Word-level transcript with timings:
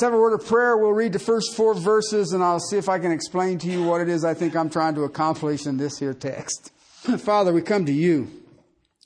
Let's 0.00 0.12
have 0.12 0.18
a 0.18 0.22
word 0.22 0.32
of 0.32 0.46
prayer. 0.46 0.78
We'll 0.78 0.94
read 0.94 1.12
the 1.12 1.18
first 1.18 1.54
four 1.54 1.74
verses 1.74 2.32
and 2.32 2.42
I'll 2.42 2.58
see 2.58 2.78
if 2.78 2.88
I 2.88 2.98
can 2.98 3.12
explain 3.12 3.58
to 3.58 3.66
you 3.66 3.82
what 3.84 4.00
it 4.00 4.08
is 4.08 4.24
I 4.24 4.32
think 4.32 4.56
I'm 4.56 4.70
trying 4.70 4.94
to 4.94 5.02
accomplish 5.02 5.66
in 5.66 5.76
this 5.76 5.98
here 5.98 6.14
text. 6.14 6.72
Father, 7.18 7.52
we 7.52 7.60
come 7.60 7.84
to 7.84 7.92
you, 7.92 8.30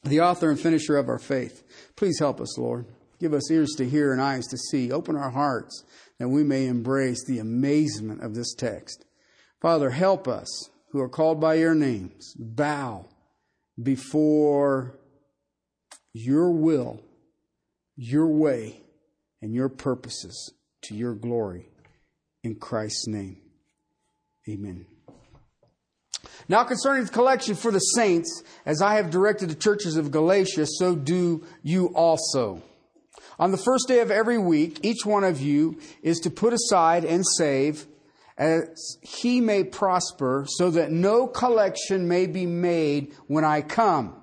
the 0.05 0.21
author 0.21 0.51
and 0.51 0.61
finisher 0.61 0.97
of 0.97 1.09
our 1.09 1.19
faith. 1.19 1.65
Please 1.97 2.21
help 2.21 2.41
us, 2.41 2.57
Lord. 2.57 2.87
Give 3.19 3.35
us 3.35 3.51
ears 3.51 3.73
to 3.79 3.89
hear 3.89 4.13
and 4.13 4.23
eyes 4.23 4.47
to 4.47 4.57
see. 4.57 4.93
Open 4.93 5.17
our 5.17 5.31
hearts 5.31 5.83
that 6.21 6.29
we 6.29 6.45
may 6.45 6.69
embrace 6.69 7.25
the 7.25 7.41
amazement 7.41 8.23
of 8.23 8.37
this 8.37 8.55
text. 8.55 9.05
Father, 9.61 9.91
help 9.91 10.29
us 10.29 10.71
who 10.93 11.01
are 11.01 11.09
called 11.09 11.41
by 11.41 11.55
your 11.55 11.75
names 11.75 12.37
bow 12.39 13.07
before 13.83 14.97
your 16.13 16.53
will, 16.53 17.03
your 17.97 18.29
way, 18.29 18.81
and 19.43 19.53
your 19.53 19.69
purposes 19.69 20.55
to 20.85 20.95
your 20.95 21.15
glory. 21.15 21.69
In 22.43 22.57
Christ's 22.57 23.07
name, 23.07 23.39
amen. 24.49 24.87
Now, 26.49 26.65
concerning 26.65 27.05
the 27.05 27.11
collection 27.11 27.55
for 27.55 27.71
the 27.71 27.79
saints, 27.79 28.43
as 28.67 28.83
I 28.83 28.97
have 28.97 29.11
directed 29.11 29.49
the 29.49 29.55
churches 29.55 29.97
of 29.97 30.11
Galatia, 30.11 30.67
so 30.67 30.95
do 30.95 31.45
you 31.63 31.87
also. 31.95 32.63
On 33.39 33.51
the 33.51 33.57
first 33.57 33.89
day 33.89 34.01
of 34.01 34.11
every 34.11 34.39
week, 34.39 34.81
each 34.83 35.07
one 35.07 35.25
of 35.25 35.41
you 35.41 35.79
is 36.03 36.19
to 36.21 36.31
put 36.31 36.53
aside 36.53 37.05
and 37.05 37.25
save 37.39 37.87
as 38.37 38.99
he 39.01 39.41
may 39.41 39.65
prosper, 39.65 40.45
so 40.49 40.71
that 40.71 40.91
no 40.91 41.27
collection 41.29 42.09
may 42.09 42.27
be 42.27 42.47
made 42.47 43.15
when 43.29 43.45
I 43.45 43.63
come. 43.63 44.21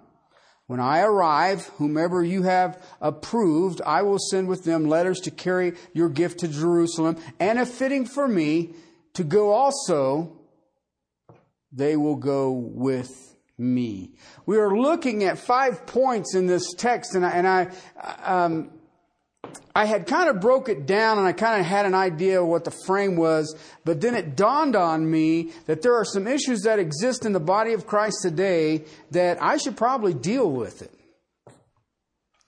When 0.71 0.79
I 0.79 1.01
arrive, 1.01 1.65
whomever 1.79 2.23
you 2.23 2.43
have 2.43 2.81
approved, 3.01 3.81
I 3.85 4.03
will 4.03 4.17
send 4.17 4.47
with 4.47 4.63
them 4.63 4.85
letters 4.85 5.19
to 5.23 5.29
carry 5.29 5.73
your 5.91 6.07
gift 6.07 6.39
to 6.39 6.47
Jerusalem, 6.47 7.17
and 7.41 7.59
if 7.59 7.67
fitting 7.67 8.05
for 8.05 8.25
me 8.25 8.75
to 9.15 9.25
go 9.25 9.51
also, 9.51 10.31
they 11.73 11.97
will 11.97 12.15
go 12.15 12.51
with 12.51 13.35
me. 13.57 14.13
We 14.45 14.59
are 14.59 14.73
looking 14.73 15.25
at 15.25 15.37
five 15.37 15.85
points 15.85 16.35
in 16.35 16.47
this 16.47 16.73
text, 16.73 17.15
and 17.15 17.25
I, 17.25 17.31
and 17.31 17.45
I 17.45 17.67
um, 18.23 18.71
I 19.73 19.85
had 19.85 20.07
kind 20.07 20.29
of 20.29 20.41
broke 20.41 20.69
it 20.69 20.85
down 20.85 21.17
and 21.17 21.27
I 21.27 21.33
kind 21.33 21.59
of 21.59 21.65
had 21.65 21.85
an 21.85 21.93
idea 21.93 22.41
of 22.41 22.47
what 22.47 22.65
the 22.65 22.71
frame 22.85 23.15
was, 23.15 23.55
but 23.85 24.01
then 24.01 24.15
it 24.15 24.35
dawned 24.35 24.75
on 24.75 25.09
me 25.09 25.51
that 25.65 25.81
there 25.81 25.95
are 25.95 26.05
some 26.05 26.27
issues 26.27 26.61
that 26.61 26.79
exist 26.79 27.25
in 27.25 27.33
the 27.33 27.39
body 27.39 27.73
of 27.73 27.87
Christ 27.87 28.17
today 28.21 28.83
that 29.11 29.41
I 29.41 29.57
should 29.57 29.77
probably 29.77 30.13
deal 30.13 30.51
with 30.51 30.81
it. 30.81 30.91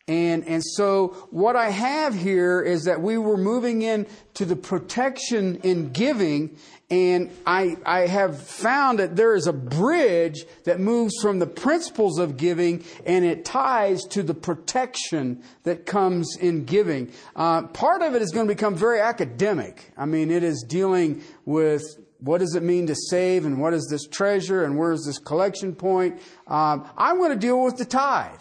And, 0.06 0.46
and 0.46 0.62
so 0.62 1.28
what 1.32 1.56
I 1.56 1.70
have 1.70 2.14
here 2.14 2.62
is 2.62 2.84
that 2.84 3.02
we 3.02 3.18
were 3.18 3.38
moving 3.38 3.84
in 3.84 4.06
to 4.34 4.44
the 4.44 4.56
protection 4.58 5.56
in 5.64 5.94
giving 5.94 6.58
and 6.94 7.32
I, 7.48 7.76
I 7.88 8.02
have 8.02 8.40
found 8.40 9.00
that 9.00 9.16
there 9.16 9.34
is 9.34 9.48
a 9.48 9.54
bridge 9.54 10.46
that 10.66 10.80
moves 10.80 11.16
from 11.24 11.40
the 11.40 11.48
principles 11.48 12.20
of 12.20 12.38
giving 12.38 12.84
and 13.04 13.26
it 13.26 13.46
ties 13.46 14.04
to 14.12 14.22
the 14.22 14.36
protection 14.36 15.42
that 15.64 15.88
comes 15.88 16.38
in 16.40 16.66
giving. 16.66 17.12
Uh, 17.36 17.64
part 17.64 18.04
of 18.04 18.14
it 18.14 18.22
is 18.22 18.30
going 18.30 18.48
to 18.48 18.54
become 18.54 18.76
very 18.76 19.00
academic. 19.00 19.92
I 19.98 20.06
mean, 20.06 20.30
it 20.30 20.44
is 20.44 20.64
dealing 20.70 21.24
with 21.46 21.84
what 22.20 22.42
does 22.42 22.54
it 22.54 22.62
mean 22.62 22.86
to 22.86 22.96
save 22.96 23.48
and 23.48 23.60
what 23.60 23.74
is 23.74 23.88
this 23.90 24.06
treasure 24.06 24.64
and 24.64 24.78
where 24.78 24.92
is 24.92 25.04
this 25.04 25.18
collection 25.18 25.74
point. 25.74 26.22
Um, 26.46 26.88
I'm 26.96 27.18
going 27.18 27.32
to 27.32 27.40
deal 27.40 27.64
with 27.64 27.78
the 27.78 27.86
tithe. 27.86 28.40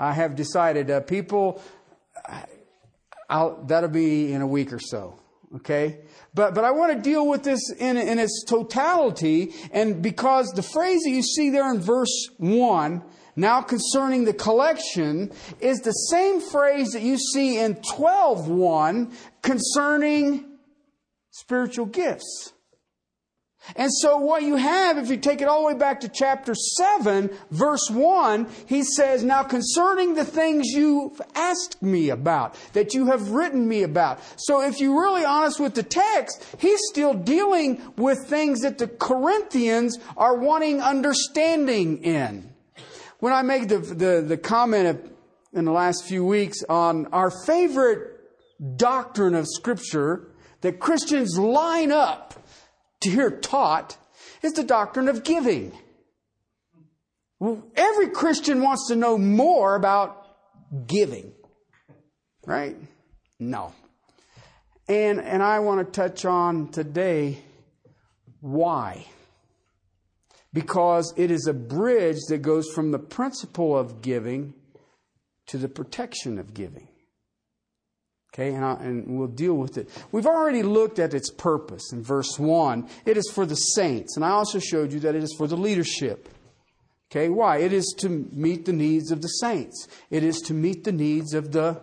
I 0.00 0.14
have 0.14 0.34
decided, 0.34 0.90
uh, 0.90 1.00
people, 1.02 1.62
I'll, 3.28 3.62
that'll 3.66 3.88
be 3.88 4.32
in 4.32 4.42
a 4.42 4.48
week 4.48 4.72
or 4.72 4.80
so. 4.80 5.20
Okay? 5.54 6.00
But, 6.32 6.54
but 6.54 6.64
I 6.64 6.70
want 6.70 6.92
to 6.92 7.00
deal 7.00 7.26
with 7.26 7.42
this 7.42 7.60
in, 7.72 7.96
in 7.96 8.18
its 8.18 8.44
totality. 8.46 9.52
And 9.72 10.02
because 10.02 10.52
the 10.52 10.62
phrase 10.62 11.02
that 11.02 11.10
you 11.10 11.22
see 11.22 11.50
there 11.50 11.72
in 11.72 11.80
verse 11.80 12.28
1, 12.38 13.02
now 13.36 13.62
concerning 13.62 14.24
the 14.24 14.32
collection, 14.32 15.32
is 15.60 15.80
the 15.80 15.92
same 15.92 16.40
phrase 16.40 16.90
that 16.90 17.02
you 17.02 17.18
see 17.18 17.58
in 17.58 17.76
12.1 17.76 19.12
concerning 19.42 20.44
spiritual 21.30 21.86
gifts. 21.86 22.52
And 23.76 23.92
so 23.92 24.16
what 24.18 24.42
you 24.42 24.56
have, 24.56 24.98
if 24.98 25.08
you 25.08 25.16
take 25.16 25.40
it 25.40 25.48
all 25.48 25.62
the 25.62 25.68
way 25.68 25.78
back 25.78 26.00
to 26.00 26.08
chapter 26.08 26.54
7, 26.54 27.30
verse 27.50 27.88
1, 27.90 28.48
he 28.66 28.82
says, 28.82 29.24
Now 29.24 29.42
concerning 29.42 30.14
the 30.14 30.24
things 30.24 30.68
you've 30.68 31.20
asked 31.34 31.82
me 31.82 32.10
about, 32.10 32.56
that 32.72 32.94
you 32.94 33.06
have 33.06 33.30
written 33.30 33.66
me 33.66 33.82
about. 33.82 34.20
So 34.36 34.62
if 34.62 34.80
you're 34.80 35.00
really 35.00 35.24
honest 35.24 35.60
with 35.60 35.74
the 35.74 35.82
text, 35.82 36.44
he's 36.58 36.80
still 36.90 37.14
dealing 37.14 37.80
with 37.96 38.26
things 38.26 38.60
that 38.60 38.78
the 38.78 38.88
Corinthians 38.88 39.98
are 40.16 40.36
wanting 40.36 40.80
understanding 40.80 42.02
in. 42.02 42.50
When 43.18 43.32
I 43.32 43.42
make 43.42 43.68
the, 43.68 43.78
the, 43.78 44.24
the 44.26 44.38
comment 44.38 45.12
in 45.52 45.64
the 45.64 45.72
last 45.72 46.04
few 46.04 46.24
weeks 46.24 46.62
on 46.68 47.06
our 47.06 47.30
favorite 47.30 48.18
doctrine 48.76 49.34
of 49.34 49.46
Scripture, 49.46 50.28
that 50.60 50.78
Christians 50.78 51.38
line 51.38 51.92
up 51.92 52.29
to 53.00 53.10
hear 53.10 53.30
taught 53.30 53.96
is 54.42 54.52
the 54.52 54.62
doctrine 54.62 55.08
of 55.08 55.24
giving. 55.24 55.72
Every 57.74 58.08
Christian 58.08 58.60
wants 58.60 58.88
to 58.88 58.96
know 58.96 59.16
more 59.16 59.74
about 59.74 60.26
giving, 60.86 61.32
right? 62.46 62.76
No. 63.38 63.72
And, 64.88 65.20
and 65.20 65.42
I 65.42 65.60
want 65.60 65.86
to 65.86 65.90
touch 65.90 66.24
on 66.24 66.68
today 66.68 67.38
why. 68.40 69.06
Because 70.52 71.14
it 71.16 71.30
is 71.30 71.46
a 71.46 71.54
bridge 71.54 72.18
that 72.28 72.42
goes 72.42 72.70
from 72.74 72.90
the 72.90 72.98
principle 72.98 73.78
of 73.78 74.02
giving 74.02 74.52
to 75.46 75.56
the 75.56 75.68
protection 75.68 76.38
of 76.38 76.52
giving. 76.52 76.88
Okay, 78.32 78.54
and, 78.54 78.64
I, 78.64 78.74
and, 78.74 79.18
we'll 79.18 79.26
deal 79.26 79.54
with 79.54 79.76
it. 79.76 79.88
We've 80.12 80.26
already 80.26 80.62
looked 80.62 81.00
at 81.00 81.14
its 81.14 81.30
purpose 81.30 81.92
in 81.92 82.02
verse 82.02 82.38
1. 82.38 82.88
It 83.04 83.16
is 83.16 83.28
for 83.34 83.44
the 83.44 83.56
saints. 83.56 84.14
And 84.14 84.24
I 84.24 84.30
also 84.30 84.60
showed 84.60 84.92
you 84.92 85.00
that 85.00 85.16
it 85.16 85.24
is 85.24 85.34
for 85.36 85.48
the 85.48 85.56
leadership. 85.56 86.28
Okay, 87.10 87.28
why? 87.28 87.58
It 87.58 87.72
is 87.72 87.92
to 87.98 88.08
meet 88.08 88.66
the 88.66 88.72
needs 88.72 89.10
of 89.10 89.20
the 89.20 89.28
saints, 89.28 89.88
it 90.10 90.22
is 90.22 90.40
to 90.42 90.54
meet 90.54 90.84
the 90.84 90.92
needs 90.92 91.34
of 91.34 91.50
the 91.50 91.82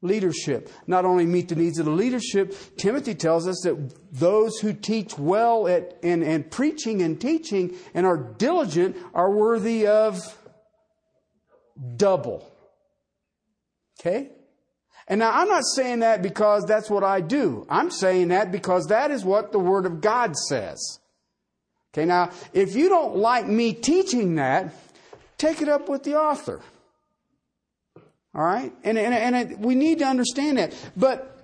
leadership. 0.00 0.70
Not 0.86 1.04
only 1.04 1.24
meet 1.24 1.48
the 1.48 1.56
needs 1.56 1.78
of 1.78 1.84
the 1.84 1.92
leadership, 1.92 2.54
Timothy 2.76 3.14
tells 3.14 3.46
us 3.46 3.60
that 3.62 3.94
those 4.12 4.58
who 4.58 4.72
teach 4.72 5.18
well 5.18 5.68
at 5.68 5.98
and, 6.02 6.22
and 6.22 6.48
preaching 6.50 7.02
and 7.02 7.20
teaching 7.20 7.76
and 7.94 8.06
are 8.06 8.16
diligent 8.16 8.96
are 9.14 9.30
worthy 9.30 9.86
of 9.86 10.18
double. 11.96 12.48
Okay? 14.00 14.30
And 15.08 15.20
now 15.20 15.30
I'm 15.32 15.48
not 15.48 15.64
saying 15.64 16.00
that 16.00 16.22
because 16.22 16.66
that's 16.66 16.90
what 16.90 17.02
I 17.02 17.22
do. 17.22 17.66
I'm 17.70 17.90
saying 17.90 18.28
that 18.28 18.52
because 18.52 18.86
that 18.88 19.10
is 19.10 19.24
what 19.24 19.52
the 19.52 19.58
Word 19.58 19.86
of 19.86 20.02
God 20.02 20.36
says. 20.36 21.00
Okay, 21.92 22.04
now, 22.04 22.30
if 22.52 22.76
you 22.76 22.90
don't 22.90 23.16
like 23.16 23.46
me 23.46 23.72
teaching 23.72 24.34
that, 24.34 24.74
take 25.38 25.62
it 25.62 25.68
up 25.68 25.88
with 25.88 26.04
the 26.04 26.16
author. 26.16 26.60
All 28.34 28.44
right? 28.44 28.72
And, 28.84 28.98
and, 28.98 29.14
and 29.14 29.52
it, 29.52 29.58
we 29.58 29.74
need 29.74 30.00
to 30.00 30.04
understand 30.04 30.58
that. 30.58 30.74
But 30.94 31.34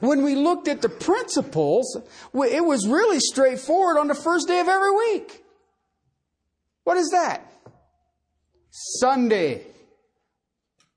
when 0.00 0.24
we 0.24 0.34
looked 0.34 0.66
at 0.66 0.82
the 0.82 0.88
principles, 0.88 1.96
it 2.34 2.64
was 2.64 2.86
really 2.88 3.20
straightforward 3.20 3.96
on 3.96 4.08
the 4.08 4.14
first 4.14 4.48
day 4.48 4.58
of 4.58 4.68
every 4.68 4.90
week. 4.90 5.44
What 6.82 6.96
is 6.96 7.10
that? 7.10 7.50
Sunday. 8.70 9.64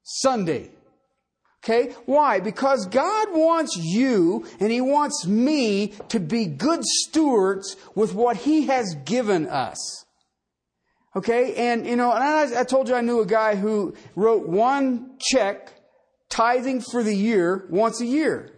Sunday. 0.01 0.71
Okay? 1.63 1.93
Why? 2.05 2.39
Because 2.39 2.85
God 2.85 3.29
wants 3.31 3.75
you 3.77 4.45
and 4.59 4.71
He 4.71 4.81
wants 4.81 5.25
me 5.25 5.93
to 6.09 6.19
be 6.19 6.45
good 6.45 6.83
stewards 6.83 7.75
with 7.95 8.13
what 8.13 8.37
He 8.37 8.67
has 8.67 8.95
given 9.05 9.47
us. 9.47 10.05
Okay? 11.15 11.55
And, 11.55 11.85
you 11.85 11.95
know, 11.95 12.11
and 12.11 12.23
I, 12.23 12.61
I 12.61 12.63
told 12.63 12.87
you 12.87 12.95
I 12.95 13.01
knew 13.01 13.21
a 13.21 13.25
guy 13.25 13.55
who 13.55 13.95
wrote 14.15 14.47
one 14.47 15.17
check 15.19 15.73
tithing 16.29 16.81
for 16.81 17.03
the 17.03 17.15
year 17.15 17.65
once 17.69 18.01
a 18.01 18.05
year. 18.05 18.51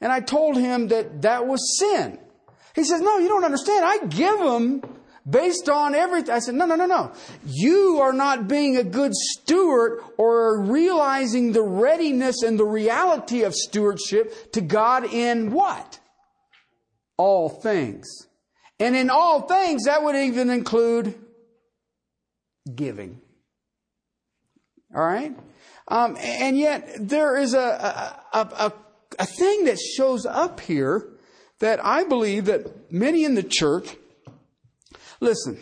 And 0.00 0.12
I 0.12 0.20
told 0.20 0.56
him 0.56 0.88
that 0.88 1.22
that 1.22 1.46
was 1.46 1.78
sin. 1.78 2.18
He 2.74 2.84
says, 2.84 3.00
no, 3.00 3.18
you 3.18 3.28
don't 3.28 3.44
understand. 3.44 3.84
I 3.84 4.06
give 4.06 4.38
them 4.38 4.82
based 5.28 5.68
on 5.68 5.94
everything. 5.94 6.34
I 6.34 6.38
said, 6.38 6.54
no, 6.54 6.64
no, 6.64 6.74
no, 6.74 6.86
no. 6.86 7.12
You 7.46 8.00
are 8.00 8.12
not 8.12 8.48
being 8.48 8.76
a 8.76 8.84
good 8.84 9.12
steward 9.14 10.00
or 10.16 10.62
realizing 10.62 11.52
the 11.52 11.62
readiness 11.62 12.42
and 12.42 12.58
the 12.58 12.64
reality 12.64 13.42
of 13.42 13.54
stewardship 13.54 14.52
to 14.52 14.60
God 14.60 15.12
in 15.12 15.50
what? 15.50 15.98
All 17.16 17.48
things. 17.48 18.06
And 18.80 18.94
in 18.94 19.10
all 19.10 19.42
things, 19.42 19.84
that 19.84 20.02
would 20.02 20.14
even 20.14 20.50
include 20.50 21.14
giving. 22.72 23.20
All 24.94 25.04
right? 25.04 25.36
Um, 25.88 26.16
and 26.20 26.56
yet, 26.56 26.88
there 26.98 27.36
is 27.36 27.54
a, 27.54 27.58
a, 28.32 28.38
a, 28.38 28.72
a 29.18 29.26
thing 29.26 29.64
that 29.64 29.78
shows 29.78 30.26
up 30.26 30.60
here 30.60 31.08
that 31.58 31.84
I 31.84 32.04
believe 32.04 32.44
that 32.44 32.92
many 32.92 33.24
in 33.24 33.34
the 33.34 33.42
church, 33.42 33.96
listen, 35.20 35.60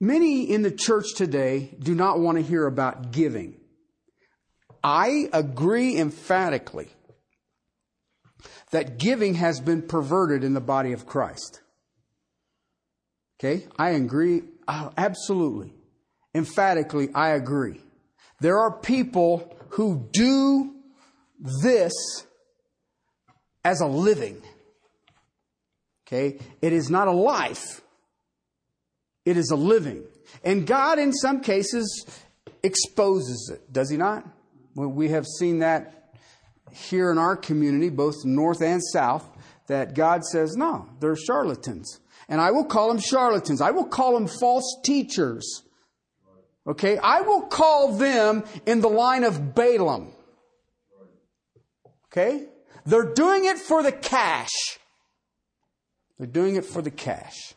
many 0.00 0.50
in 0.50 0.62
the 0.62 0.70
church 0.70 1.14
today 1.14 1.74
do 1.78 1.94
not 1.94 2.20
want 2.20 2.38
to 2.38 2.42
hear 2.42 2.66
about 2.66 3.12
giving. 3.12 3.56
I 4.82 5.28
agree 5.32 5.98
emphatically 5.98 6.88
that 8.70 8.98
giving 8.98 9.34
has 9.34 9.60
been 9.60 9.82
perverted 9.82 10.44
in 10.44 10.54
the 10.54 10.60
body 10.60 10.92
of 10.92 11.06
Christ. 11.06 11.60
Okay? 13.38 13.66
I 13.78 13.90
agree. 13.90 14.42
Uh, 14.66 14.90
absolutely. 14.96 15.72
Emphatically, 16.34 17.08
I 17.14 17.30
agree. 17.30 17.80
There 18.40 18.58
are 18.58 18.70
people 18.70 19.54
who 19.70 20.08
do 20.12 20.74
this 21.62 21.92
as 23.64 23.80
a 23.80 23.86
living. 23.86 24.42
Okay? 26.12 26.38
It 26.60 26.72
is 26.72 26.90
not 26.90 27.06
a 27.06 27.12
life. 27.12 27.80
It 29.24 29.36
is 29.36 29.50
a 29.50 29.56
living. 29.56 30.04
And 30.42 30.66
God, 30.66 30.98
in 30.98 31.12
some 31.12 31.40
cases, 31.40 32.06
exposes 32.62 33.50
it, 33.54 33.72
does 33.72 33.90
He 33.90 33.96
not? 33.96 34.26
We 34.74 35.10
have 35.10 35.26
seen 35.26 35.60
that 35.60 36.14
here 36.72 37.10
in 37.10 37.18
our 37.18 37.36
community, 37.36 37.90
both 37.90 38.24
north 38.24 38.62
and 38.62 38.80
south, 38.92 39.24
that 39.66 39.94
God 39.94 40.24
says, 40.24 40.56
no, 40.56 40.88
they're 41.00 41.16
charlatans. 41.16 42.00
And 42.28 42.40
I 42.40 42.50
will 42.50 42.64
call 42.64 42.88
them 42.88 42.98
charlatans. 42.98 43.60
I 43.60 43.70
will 43.72 43.86
call 43.86 44.14
them 44.14 44.26
false 44.26 44.78
teachers. 44.82 45.62
Okay? 46.66 46.98
I 46.98 47.20
will 47.22 47.42
call 47.42 47.96
them 47.96 48.44
in 48.66 48.80
the 48.80 48.88
line 48.88 49.24
of 49.24 49.54
Balaam. 49.54 50.12
Okay? 52.06 52.46
They're 52.86 53.12
doing 53.14 53.44
it 53.44 53.58
for 53.58 53.82
the 53.82 53.92
cash. 53.92 54.78
They're 56.20 56.26
doing 56.26 56.56
it 56.56 56.66
for 56.66 56.82
the 56.82 56.90
cash. 56.90 57.54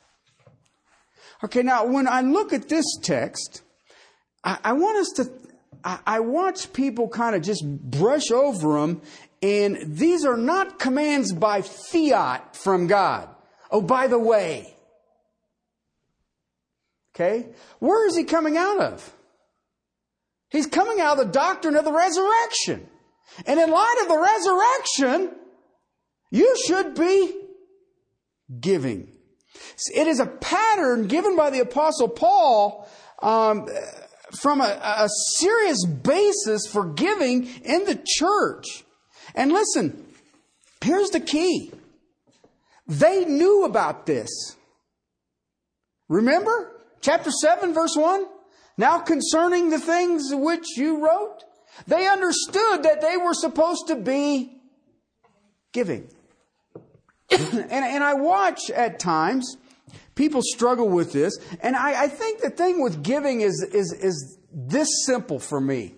Okay, 1.44 1.64
now 1.64 1.86
when 1.86 2.08
I 2.08 2.22
look 2.22 2.54
at 2.54 2.70
this 2.70 2.86
text, 3.02 3.62
I, 4.42 4.58
I 4.64 4.72
want 4.72 5.00
us 5.00 5.10
to, 5.18 5.30
I, 5.84 6.00
I 6.08 6.20
watch 6.22 6.72
people 6.72 7.10
kind 7.10 7.36
of 7.36 7.42
just 7.42 7.62
brush 7.66 8.32
over 8.32 8.80
them, 8.80 9.02
and 9.42 9.78
these 9.86 10.24
are 10.24 10.38
not 10.38 10.80
commands 10.80 11.34
by 11.34 11.62
fiat 11.62 12.56
from 12.56 12.88
God. 12.88 13.28
Oh, 13.70 13.82
by 13.82 14.08
the 14.08 14.18
way. 14.18 14.74
Okay? 17.14 17.50
Where 17.80 18.08
is 18.08 18.16
he 18.16 18.24
coming 18.24 18.56
out 18.56 18.80
of? 18.80 19.14
He's 20.48 20.68
coming 20.68 21.02
out 21.02 21.20
of 21.20 21.28
the 21.28 21.34
doctrine 21.34 21.76
of 21.76 21.84
the 21.84 21.92
resurrection. 21.92 22.88
And 23.46 23.60
in 23.60 23.70
light 23.70 23.98
of 24.04 24.08
the 24.08 24.18
resurrection, 24.18 25.36
you 26.32 26.56
should 26.66 26.96
be 26.96 27.43
giving. 28.60 29.10
It 29.94 30.08
is 30.08 30.20
a 30.20 30.26
pattern 30.26 31.08
given 31.08 31.36
by 31.36 31.50
the 31.50 31.62
Apostle 31.62 32.10
Paul 32.10 32.90
um, 33.22 33.68
from 34.42 34.62
a, 34.62 34.80
a 34.84 35.10
serious 35.38 35.86
basis 35.86 36.68
for 36.68 36.86
giving 36.86 37.48
in 37.64 37.86
the 37.86 38.02
church. 38.06 38.84
And 39.36 39.52
listen, 39.52 40.06
here's 40.82 41.10
the 41.10 41.20
key 41.20 41.72
they 42.88 43.26
knew 43.26 43.64
about 43.64 44.06
this. 44.06 44.56
Remember? 46.10 46.70
Chapter 47.02 47.32
7, 47.32 47.74
verse 47.74 47.96
1? 47.96 48.26
Now 48.78 49.00
concerning 49.00 49.70
the 49.70 49.80
things 49.80 50.30
which 50.32 50.78
you 50.78 51.06
wrote, 51.06 51.44
they 51.88 52.08
understood 52.08 52.84
that 52.84 53.02
they 53.02 53.18
were 53.18 53.34
supposed 53.34 53.88
to 53.88 53.96
be 53.96 54.62
giving. 55.74 56.10
and, 57.54 57.72
and 57.72 58.04
I 58.04 58.14
watch 58.14 58.70
at 58.70 59.00
times 59.00 59.58
people 60.16 60.42
struggle 60.44 60.90
with 60.90 61.12
this, 61.12 61.38
and 61.62 61.76
I, 61.76 62.04
I 62.04 62.08
think 62.08 62.42
the 62.42 62.50
thing 62.50 62.82
with 62.82 63.04
giving 63.04 63.42
is, 63.42 63.66
is, 63.74 63.92
is 63.94 64.38
this 64.52 64.88
simple 65.06 65.40
for 65.40 65.60
me. 65.60 65.96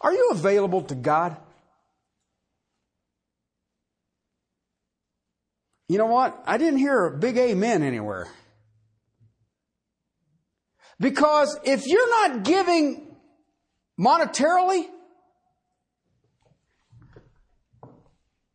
Are 0.00 0.12
you 0.12 0.30
available 0.32 0.82
to 0.82 0.94
God? 0.94 1.36
You 5.88 5.98
know 5.98 6.06
what? 6.06 6.42
I 6.46 6.56
didn't 6.56 6.78
hear 6.78 7.06
a 7.06 7.18
big 7.18 7.36
amen 7.36 7.82
anywhere. 7.82 8.28
Because 11.00 11.58
if 11.64 11.86
you're 11.86 12.28
not 12.28 12.44
giving 12.44 13.16
monetarily, 13.98 14.86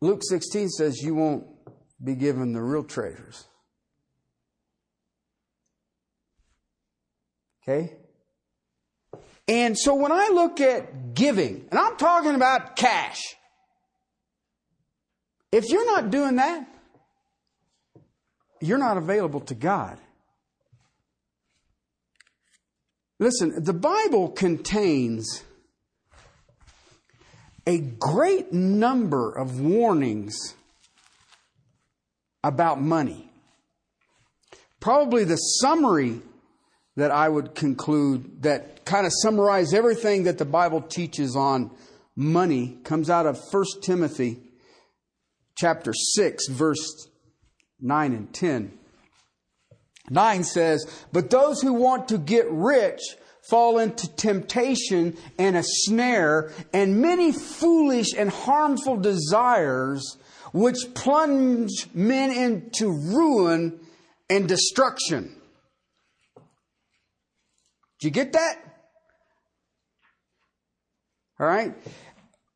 Luke 0.00 0.20
16 0.28 0.68
says 0.70 1.02
you 1.02 1.14
won't 1.14 1.46
be 2.02 2.14
given 2.14 2.52
the 2.52 2.62
real 2.62 2.84
treasures. 2.84 3.44
Okay? 7.62 7.94
And 9.48 9.78
so 9.78 9.94
when 9.94 10.12
I 10.12 10.30
look 10.32 10.60
at 10.60 11.14
giving, 11.14 11.66
and 11.70 11.78
I'm 11.78 11.96
talking 11.96 12.34
about 12.34 12.76
cash, 12.76 13.36
if 15.52 15.70
you're 15.70 15.86
not 15.86 16.10
doing 16.10 16.36
that, 16.36 16.66
you're 18.60 18.78
not 18.78 18.96
available 18.96 19.40
to 19.40 19.54
God. 19.54 19.98
Listen, 23.18 23.62
the 23.62 23.72
Bible 23.72 24.28
contains 24.28 25.42
a 27.66 27.78
great 27.78 28.52
number 28.52 29.32
of 29.32 29.60
warnings 29.60 30.54
about 32.44 32.80
money. 32.80 33.28
Probably 34.80 35.24
the 35.24 35.36
summary 35.36 36.20
that 36.96 37.10
I 37.10 37.28
would 37.28 37.54
conclude 37.54 38.42
that 38.42 38.84
kind 38.84 39.04
of 39.04 39.12
summarize 39.22 39.74
everything 39.74 40.24
that 40.24 40.38
the 40.38 40.44
Bible 40.44 40.80
teaches 40.80 41.34
on 41.36 41.70
money 42.14 42.78
comes 42.84 43.10
out 43.10 43.26
of 43.26 43.38
1 43.50 43.64
Timothy 43.82 44.38
chapter 45.56 45.92
6 45.92 46.48
verse 46.48 47.08
9 47.80 48.12
and 48.12 48.32
10. 48.32 48.78
9 50.08 50.44
says, 50.44 51.04
But 51.12 51.30
those 51.30 51.60
who 51.60 51.72
want 51.72 52.08
to 52.08 52.18
get 52.18 52.46
rich 52.48 53.00
fall 53.48 53.78
into 53.78 54.08
temptation 54.16 55.16
and 55.38 55.56
a 55.56 55.62
snare 55.62 56.52
and 56.72 57.00
many 57.00 57.32
foolish 57.32 58.12
and 58.16 58.30
harmful 58.30 58.96
desires 58.96 60.18
which 60.52 60.76
plunge 60.94 61.86
men 61.94 62.30
into 62.30 62.88
ruin 62.88 63.78
and 64.28 64.48
destruction. 64.48 65.36
Did 68.00 68.06
you 68.06 68.10
get 68.10 68.32
that? 68.32 68.56
All 71.38 71.46
right. 71.46 71.74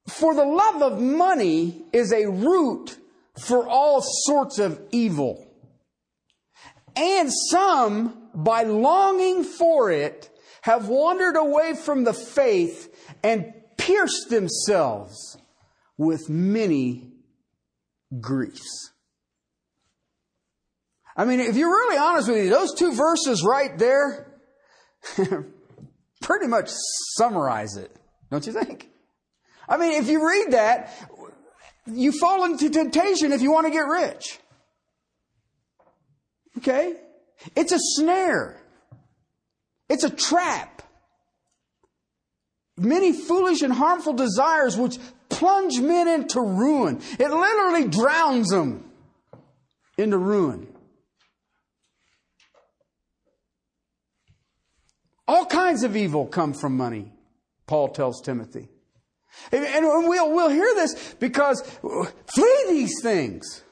For 0.09 0.35
the 0.35 0.44
love 0.44 0.82
of 0.82 1.00
money 1.00 1.85
is 1.92 2.12
a 2.12 2.26
root 2.26 2.97
for 3.38 3.68
all 3.68 4.02
sorts 4.02 4.59
of 4.59 4.80
evil. 4.90 5.47
And 6.97 7.30
some, 7.50 8.28
by 8.35 8.64
longing 8.64 9.44
for 9.44 9.90
it, 9.90 10.30
have 10.62 10.88
wandered 10.88 11.36
away 11.36 11.74
from 11.74 12.04
the 12.04 12.12
faith 12.12 12.94
and 13.22 13.52
pierced 13.76 14.28
themselves 14.30 15.38
with 15.96 16.28
many 16.28 17.12
griefs. 18.20 18.90
I 21.16 21.24
mean, 21.24 21.40
if 21.40 21.56
you're 21.56 21.68
really 21.68 21.98
honest 21.98 22.28
with 22.28 22.38
you, 22.38 22.50
those 22.50 22.74
two 22.74 22.94
verses 22.94 23.44
right 23.44 23.76
there 23.78 24.40
pretty 26.20 26.46
much 26.46 26.70
summarize 27.16 27.76
it, 27.76 27.94
don't 28.30 28.46
you 28.46 28.52
think? 28.52 28.88
I 29.68 29.76
mean, 29.76 29.92
if 29.92 30.08
you 30.08 30.26
read 30.26 30.52
that, 30.52 30.92
you 31.86 32.12
fall 32.12 32.44
into 32.44 32.70
temptation 32.70 33.32
if 33.32 33.42
you 33.42 33.52
want 33.52 33.66
to 33.66 33.72
get 33.72 33.80
rich. 33.80 34.38
Okay? 36.58 36.94
It's 37.56 37.72
a 37.72 37.78
snare. 37.78 38.59
It's 39.90 40.04
a 40.04 40.11
trap. 40.11 40.82
Many 42.78 43.12
foolish 43.12 43.61
and 43.61 43.73
harmful 43.73 44.14
desires 44.14 44.76
which 44.76 44.99
plunge 45.28 45.80
men 45.80 46.09
into 46.09 46.40
ruin. 46.40 47.00
It 47.18 47.30
literally 47.30 47.88
drowns 47.88 48.49
them 48.49 48.90
into 49.99 50.16
ruin. 50.16 50.68
All 55.26 55.44
kinds 55.44 55.82
of 55.82 55.97
evil 55.97 56.26
come 56.26 56.54
from 56.54 56.76
money, 56.76 57.12
Paul 57.66 57.88
tells 57.88 58.23
Timothy. 58.23 58.68
And 59.52 59.85
we'll, 59.87 60.32
we'll 60.32 60.49
hear 60.49 60.73
this 60.75 61.14
because 61.18 61.62
flee 61.80 62.64
these 62.68 62.94
things. 63.02 63.62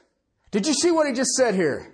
Did 0.51 0.67
you 0.67 0.73
see 0.73 0.91
what 0.91 1.07
he 1.07 1.13
just 1.13 1.31
said 1.31 1.55
here? 1.55 1.93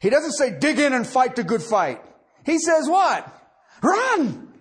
He 0.00 0.10
doesn't 0.10 0.32
say 0.32 0.58
dig 0.58 0.78
in 0.78 0.92
and 0.92 1.06
fight 1.06 1.36
the 1.36 1.44
good 1.44 1.62
fight. 1.62 2.02
He 2.50 2.58
says 2.58 2.88
what? 2.88 3.32
Run! 3.80 4.52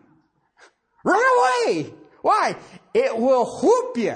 Run 1.03 1.23
away! 1.37 1.91
Why? 2.21 2.55
It 2.93 3.17
will 3.17 3.45
whoop 3.45 3.97
you. 3.97 4.15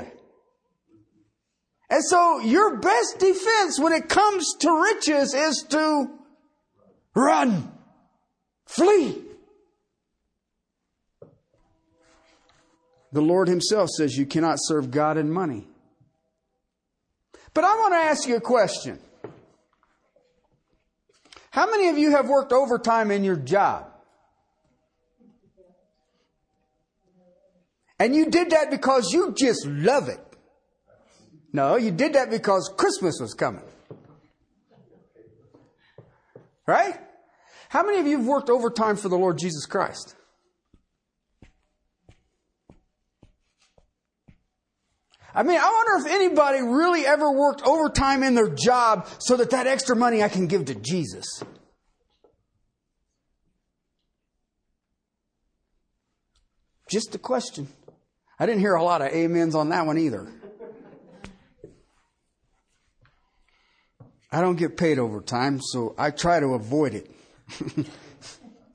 And 1.90 2.04
so 2.04 2.40
your 2.40 2.78
best 2.78 3.18
defense 3.18 3.80
when 3.80 3.94
it 3.94 4.10
comes 4.10 4.46
to 4.60 4.72
riches 4.80 5.34
is 5.34 5.66
to 5.70 6.08
run, 7.16 7.72
flee. 8.68 9.24
The 13.12 13.22
Lord 13.22 13.48
Himself 13.48 13.90
says 13.90 14.16
you 14.16 14.28
cannot 14.28 14.58
serve 14.60 14.92
God 14.92 15.18
and 15.18 15.34
money. 15.34 15.68
But 17.56 17.64
I 17.64 17.76
want 17.80 17.94
to 17.96 17.98
ask 17.98 18.28
you 18.28 18.36
a 18.36 18.42
question. 18.42 19.00
How 21.54 21.70
many 21.70 21.90
of 21.90 22.00
you 22.00 22.10
have 22.10 22.30
worked 22.30 22.52
overtime 22.52 23.12
in 23.12 23.24
your 23.24 23.36
job? 23.36 23.86
And 28.00 28.16
you 28.16 28.32
did 28.32 28.50
that 28.50 28.72
because 28.72 29.14
you 29.14 29.36
just 29.38 29.64
love 29.68 30.10
it. 30.10 30.20
No, 31.54 31.76
you 31.76 31.92
did 31.92 32.14
that 32.14 32.32
because 32.32 32.74
Christmas 32.76 33.20
was 33.22 33.36
coming. 33.36 33.62
Right? 36.66 37.00
How 37.70 37.86
many 37.86 38.00
of 38.00 38.08
you 38.08 38.18
have 38.18 38.26
worked 38.26 38.50
overtime 38.50 38.96
for 38.96 39.10
the 39.10 39.18
Lord 39.18 39.38
Jesus 39.38 39.68
Christ? 39.68 40.16
I 45.36 45.44
mean, 45.44 45.60
I 45.60 45.70
wonder 45.70 46.08
if 46.08 46.14
anybody 46.14 46.62
really 46.62 47.06
ever 47.06 47.32
worked 47.32 47.64
overtime 47.64 48.22
in 48.24 48.36
their 48.36 48.50
job 48.50 49.08
so 49.18 49.36
that 49.38 49.50
that 49.50 49.66
extra 49.66 49.96
money 49.96 50.22
I 50.22 50.30
can 50.30 50.48
give 50.48 50.66
to 50.66 50.76
Jesus. 50.76 51.26
Just 56.90 57.16
a 57.16 57.18
question. 57.18 57.68
I 58.40 58.46
didn't 58.46 58.62
hear 58.62 58.76
a 58.76 58.84
lot 58.84 59.02
of 59.02 59.12
amens 59.12 59.56
on 59.56 59.70
that 59.70 59.86
one 59.86 59.98
either. 59.98 60.28
I 64.32 64.42
don't 64.42 64.56
get 64.56 64.78
paid 64.78 65.00
overtime, 65.00 65.60
so 65.62 65.96
I 65.98 66.12
try 66.12 66.40
to 66.40 66.54
avoid 66.54 66.96
it. 66.96 67.12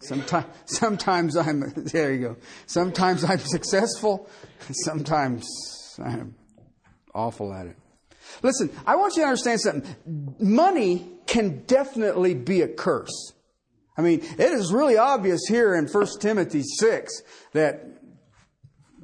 sometimes, 0.01 0.47
sometimes 0.67 1.37
I'm, 1.37 1.61
there 1.77 2.13
you 2.13 2.21
go. 2.21 2.37
Sometimes 2.67 3.25
I'm 3.25 3.41
successful, 3.41 4.29
sometimes 4.71 5.47
I'm 6.05 6.35
awful 7.19 7.53
at 7.53 7.67
it. 7.67 7.77
Listen, 8.43 8.71
I 8.87 8.97
want 8.97 9.17
you 9.17 9.23
to 9.23 9.29
understand 9.29 9.61
something. 9.61 10.37
Money 10.39 11.07
can 11.27 11.65
definitely 11.67 12.35
be 12.35 12.63
a 12.63 12.69
curse. 12.69 13.33
I 13.97 14.03
mean, 14.03 14.21
it 14.21 14.53
is 14.53 14.73
really 14.73 14.97
obvious 14.97 15.41
here 15.49 15.75
in 15.75 15.89
1 15.89 16.07
Timothy 16.21 16.63
6 16.63 17.23
that 17.53 17.85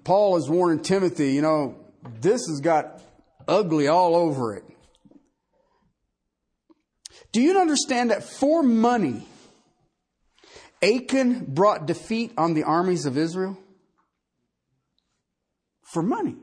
Paul 0.04 0.36
is 0.36 0.48
warning 0.48 0.82
Timothy, 0.82 1.32
you 1.32 1.42
know, 1.42 1.76
this 2.20 2.46
has 2.46 2.60
got 2.60 3.02
ugly 3.48 3.88
all 3.88 4.14
over 4.14 4.54
it. 4.54 4.64
Do 7.32 7.40
you 7.40 7.58
understand 7.58 8.12
that 8.12 8.22
for 8.22 8.62
money, 8.62 9.26
Achan 10.80 11.46
brought 11.46 11.86
defeat 11.86 12.32
on 12.36 12.54
the 12.54 12.62
armies 12.62 13.06
of 13.06 13.18
Israel? 13.18 13.58
For 15.82 16.02
money. 16.02 16.36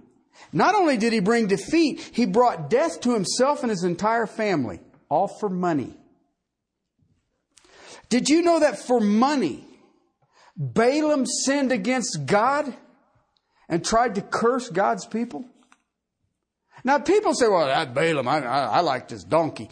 Not 0.53 0.75
only 0.75 0.98
did 0.98 1.13
he 1.13 1.19
bring 1.19 1.48
defeat, 1.48 2.00
he 2.13 2.25
brought 2.25 2.69
death 2.69 3.01
to 3.01 3.13
himself 3.13 3.62
and 3.62 3.69
his 3.69 3.83
entire 3.83 4.25
family, 4.25 4.79
all 5.10 5.27
for 5.27 5.50
money. 5.50 5.95
Did 8.10 8.29
you 8.29 8.41
know 8.41 8.60
that 8.60 8.77
for 8.77 9.00
money, 9.00 9.65
Balaam 10.57 11.25
sinned 11.25 11.71
against 11.71 12.25
God 12.25 12.74
and 13.69 13.83
tried 13.83 14.15
to 14.15 14.21
curse 14.21 14.69
God's 14.69 15.05
people? 15.05 15.45
Now, 16.83 17.00
people 17.00 17.33
say, 17.33 17.48
well, 17.48 17.67
that 17.67 17.93
Balaam, 17.93 18.27
I, 18.27 18.45
I, 18.45 18.63
I 18.65 18.79
like 18.81 19.07
this 19.07 19.24
donkey. 19.24 19.69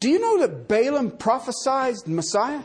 Do 0.00 0.08
you 0.08 0.18
know 0.18 0.46
that 0.46 0.68
Balaam 0.68 1.10
prophesied 1.12 2.06
Messiah? 2.06 2.62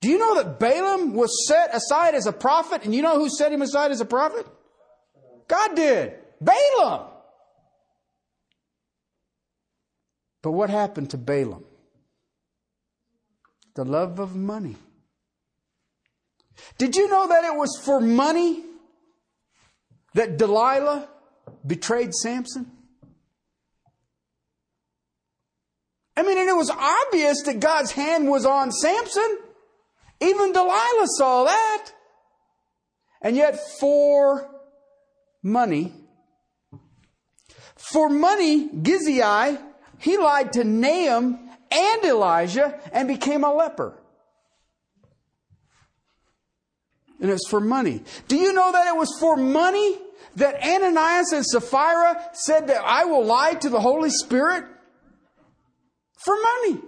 Do 0.00 0.10
you 0.10 0.18
know 0.18 0.34
that 0.34 0.60
Balaam 0.60 1.14
was 1.14 1.48
set 1.48 1.74
aside 1.74 2.14
as 2.14 2.26
a 2.26 2.32
prophet? 2.32 2.84
And 2.84 2.94
you 2.94 3.02
know 3.02 3.18
who 3.18 3.28
set 3.30 3.52
him 3.52 3.62
aside 3.62 3.90
as 3.90 4.00
a 4.00 4.04
prophet? 4.04 4.46
God 5.48 5.76
did. 5.76 6.14
Balaam. 6.40 7.08
But 10.42 10.52
what 10.52 10.70
happened 10.70 11.10
to 11.10 11.18
Balaam? 11.18 11.64
The 13.74 13.84
love 13.84 14.18
of 14.18 14.36
money. 14.36 14.76
Did 16.78 16.96
you 16.96 17.08
know 17.08 17.28
that 17.28 17.44
it 17.44 17.56
was 17.56 17.80
for 17.84 18.00
money 18.00 18.62
that 20.14 20.36
Delilah 20.38 21.08
betrayed 21.66 22.14
Samson? 22.14 22.70
I 26.16 26.22
mean, 26.22 26.38
and 26.38 26.48
it 26.48 26.56
was 26.56 26.70
obvious 26.70 27.42
that 27.42 27.58
God's 27.58 27.90
hand 27.90 28.28
was 28.28 28.46
on 28.46 28.70
Samson. 28.70 29.38
Even 30.20 30.52
Delilah 30.52 31.06
saw 31.16 31.44
that. 31.44 31.90
And 33.20 33.34
yet, 33.34 33.58
for 33.80 34.53
money, 35.44 35.92
for 37.76 38.08
money, 38.08 38.68
Gehazi, 38.68 39.58
he 39.98 40.16
lied 40.16 40.52
to 40.54 40.64
Naaman 40.64 41.38
and 41.70 42.04
Elijah 42.04 42.80
and 42.92 43.06
became 43.06 43.44
a 43.44 43.54
leper. 43.54 44.00
And 47.20 47.30
it's 47.30 47.48
for 47.48 47.60
money. 47.60 48.02
Do 48.26 48.36
you 48.36 48.52
know 48.52 48.72
that 48.72 48.88
it 48.88 48.96
was 48.96 49.16
for 49.20 49.36
money 49.36 49.96
that 50.36 50.62
Ananias 50.62 51.32
and 51.32 51.44
Sapphira 51.44 52.30
said 52.32 52.66
that 52.66 52.82
I 52.84 53.04
will 53.04 53.24
lie 53.24 53.54
to 53.54 53.68
the 53.68 53.80
Holy 53.80 54.10
Spirit? 54.10 54.64
For 56.24 56.34
money. 56.34 56.80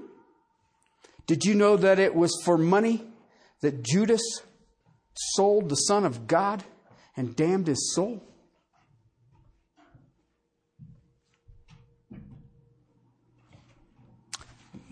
Did 1.27 1.45
you 1.45 1.55
know 1.55 1.77
that 1.77 1.99
it 1.99 2.15
was 2.15 2.33
for 2.45 2.59
money 2.59 3.05
that 3.61 3.83
Judas 3.83 4.23
sold 5.15 5.69
the 5.69 5.77
Son 5.77 6.05
of 6.05 6.27
God 6.27 6.65
and 7.17 7.37
damned 7.37 7.67
his 7.67 7.95
soul? 7.95 8.23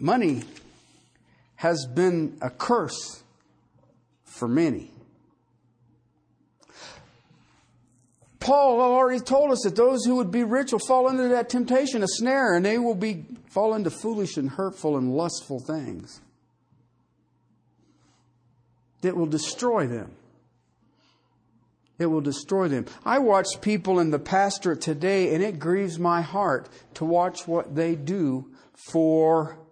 Money 0.04 0.42
has 1.54 1.86
been 1.86 2.36
a 2.42 2.50
curse 2.50 3.22
for 4.22 4.46
many. 4.46 4.90
Paul 8.38 8.82
already 8.82 9.20
told 9.20 9.50
us 9.50 9.62
that 9.64 9.76
those 9.76 10.04
who 10.04 10.16
would 10.16 10.30
be 10.30 10.44
rich 10.44 10.72
will 10.72 10.78
fall 10.78 11.08
into 11.08 11.28
that 11.28 11.48
temptation, 11.48 12.02
a 12.02 12.06
snare, 12.06 12.54
and 12.54 12.62
they 12.62 12.76
will 12.76 12.94
be 12.94 13.24
fall 13.48 13.72
into 13.72 13.88
foolish 13.88 14.36
and 14.36 14.50
hurtful 14.50 14.98
and 14.98 15.16
lustful 15.16 15.58
things 15.58 16.20
that 19.00 19.16
will 19.16 19.24
destroy 19.24 19.86
them. 19.86 20.12
It 21.98 22.06
will 22.06 22.20
destroy 22.20 22.68
them. 22.68 22.84
I 23.06 23.20
watch 23.20 23.46
people 23.62 23.98
in 24.00 24.10
the 24.10 24.18
pastorate 24.18 24.82
today, 24.82 25.34
and 25.34 25.42
it 25.42 25.58
grieves 25.58 25.98
my 25.98 26.20
heart 26.20 26.68
to 26.92 27.06
watch 27.06 27.48
what 27.48 27.74
they 27.74 27.94
do 27.94 28.50
for 28.92 29.63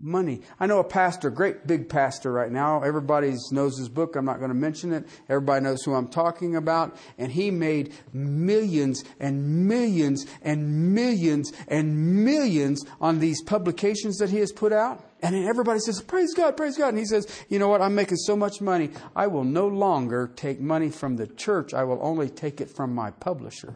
money. 0.00 0.42
I 0.60 0.66
know 0.66 0.78
a 0.78 0.84
pastor, 0.84 1.30
great 1.30 1.66
big 1.66 1.88
pastor 1.88 2.32
right 2.32 2.50
now. 2.50 2.82
Everybody 2.82 3.34
knows 3.50 3.78
his 3.78 3.88
book. 3.88 4.16
I'm 4.16 4.24
not 4.24 4.38
going 4.38 4.50
to 4.50 4.54
mention 4.54 4.92
it. 4.92 5.06
Everybody 5.28 5.64
knows 5.64 5.82
who 5.82 5.94
I'm 5.94 6.08
talking 6.08 6.56
about. 6.56 6.96
And 7.18 7.32
he 7.32 7.50
made 7.50 7.94
millions 8.12 9.04
and 9.18 9.66
millions 9.66 10.26
and 10.42 10.94
millions 10.94 11.52
and 11.68 12.24
millions 12.24 12.84
on 13.00 13.18
these 13.18 13.42
publications 13.42 14.18
that 14.18 14.30
he 14.30 14.38
has 14.38 14.52
put 14.52 14.72
out. 14.72 15.04
And 15.20 15.34
then 15.34 15.44
everybody 15.44 15.80
says, 15.80 16.00
Praise 16.00 16.32
God, 16.34 16.56
praise 16.56 16.78
God. 16.78 16.90
And 16.90 16.98
he 16.98 17.04
says, 17.04 17.26
You 17.48 17.58
know 17.58 17.68
what? 17.68 17.82
I'm 17.82 17.94
making 17.94 18.18
so 18.18 18.36
much 18.36 18.60
money. 18.60 18.90
I 19.16 19.26
will 19.26 19.44
no 19.44 19.66
longer 19.66 20.30
take 20.36 20.60
money 20.60 20.90
from 20.90 21.16
the 21.16 21.26
church. 21.26 21.74
I 21.74 21.84
will 21.84 21.98
only 22.00 22.28
take 22.28 22.60
it 22.60 22.70
from 22.70 22.94
my 22.94 23.10
publisher. 23.10 23.74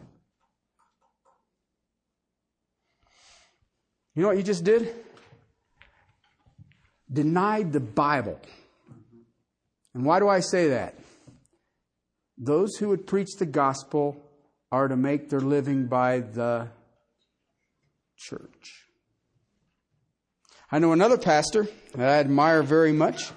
You 4.15 4.21
know 4.21 4.27
what 4.29 4.37
you 4.37 4.43
just 4.43 4.63
did? 4.63 4.93
Denied 7.13 7.71
the 7.71 7.79
Bible. 7.79 8.39
And 9.93 10.05
why 10.05 10.19
do 10.19 10.27
I 10.27 10.39
say 10.39 10.69
that? 10.69 10.95
Those 12.37 12.75
who 12.77 12.89
would 12.89 13.05
preach 13.05 13.35
the 13.37 13.45
gospel 13.45 14.17
are 14.71 14.87
to 14.87 14.97
make 14.97 15.29
their 15.29 15.39
living 15.39 15.85
by 15.85 16.19
the 16.19 16.67
church. 18.17 18.87
I 20.71 20.79
know 20.79 20.91
another 20.91 21.19
pastor 21.19 21.67
that 21.93 22.09
I 22.09 22.19
admire 22.19 22.63
very 22.63 22.91
much 22.91 23.29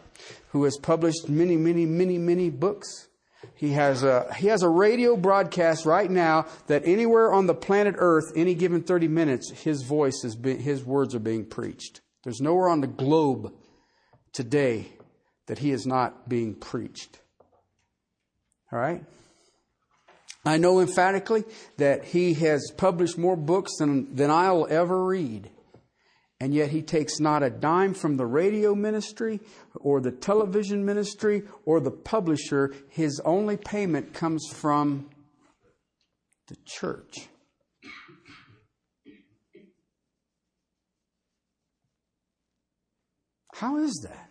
who 0.53 0.65
has 0.65 0.79
published 0.79 1.29
many, 1.29 1.57
many, 1.57 1.85
many, 1.85 2.17
many 2.17 2.49
books. 2.49 3.09
He 3.55 3.73
has 3.73 4.03
a, 4.03 4.33
he 4.35 4.47
has 4.47 4.63
a 4.63 4.69
radio 4.71 5.17
broadcast 5.17 5.85
right 5.85 6.11
now 6.11 6.47
that 6.69 6.87
anywhere 6.87 7.35
on 7.35 7.47
the 7.47 7.55
planet 7.55 7.95
Earth, 7.99 8.33
any 8.35 8.55
given 8.55 8.83
30 8.83 9.09
minutes, 9.09 9.51
his 9.51 9.83
voice 9.83 10.25
is 10.25 10.35
being, 10.35 10.59
his 10.59 10.83
words 10.83 11.15
are 11.15 11.21
being 11.21 11.45
preached. 11.45 12.01
There's 12.25 12.41
nowhere 12.41 12.71
on 12.71 12.81
the 12.81 12.87
globe 12.87 13.53
today 14.37 14.87
that 15.47 15.59
he 15.59 15.71
is 15.71 15.87
not 15.87 16.29
being 16.29 16.55
preached. 16.55 17.19
All 18.71 18.79
right? 18.79 19.03
I 20.45 20.59
know 20.59 20.81
emphatically 20.81 21.45
that 21.79 22.05
he 22.05 22.35
has 22.35 22.71
published 22.77 23.17
more 23.17 23.35
books 23.35 23.73
than, 23.79 24.15
than 24.15 24.31
I'll 24.31 24.67
ever 24.69 25.05
read. 25.05 25.51
And 26.39 26.53
yet 26.53 26.69
he 26.69 26.83
takes 26.83 27.19
not 27.19 27.43
a 27.43 27.49
dime 27.49 27.95
from 27.95 28.19
the 28.19 28.27
radio 28.27 28.75
ministry 28.75 29.41
or 29.75 30.03
the 30.03 30.13
television 30.13 30.85
ministry 30.85 31.45
or 31.65 31.81
the 31.81 31.91
publisher. 31.91 32.75
His 32.91 33.19
only 33.25 33.57
payment 33.57 34.13
comes 34.13 34.47
from 34.53 35.09
the 36.49 36.57
church. 36.67 37.29
How 43.55 43.79
is 43.79 44.07
that? 44.07 44.26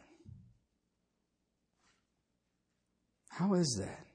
How 3.35 3.53
is 3.55 3.75
that? 3.81 4.05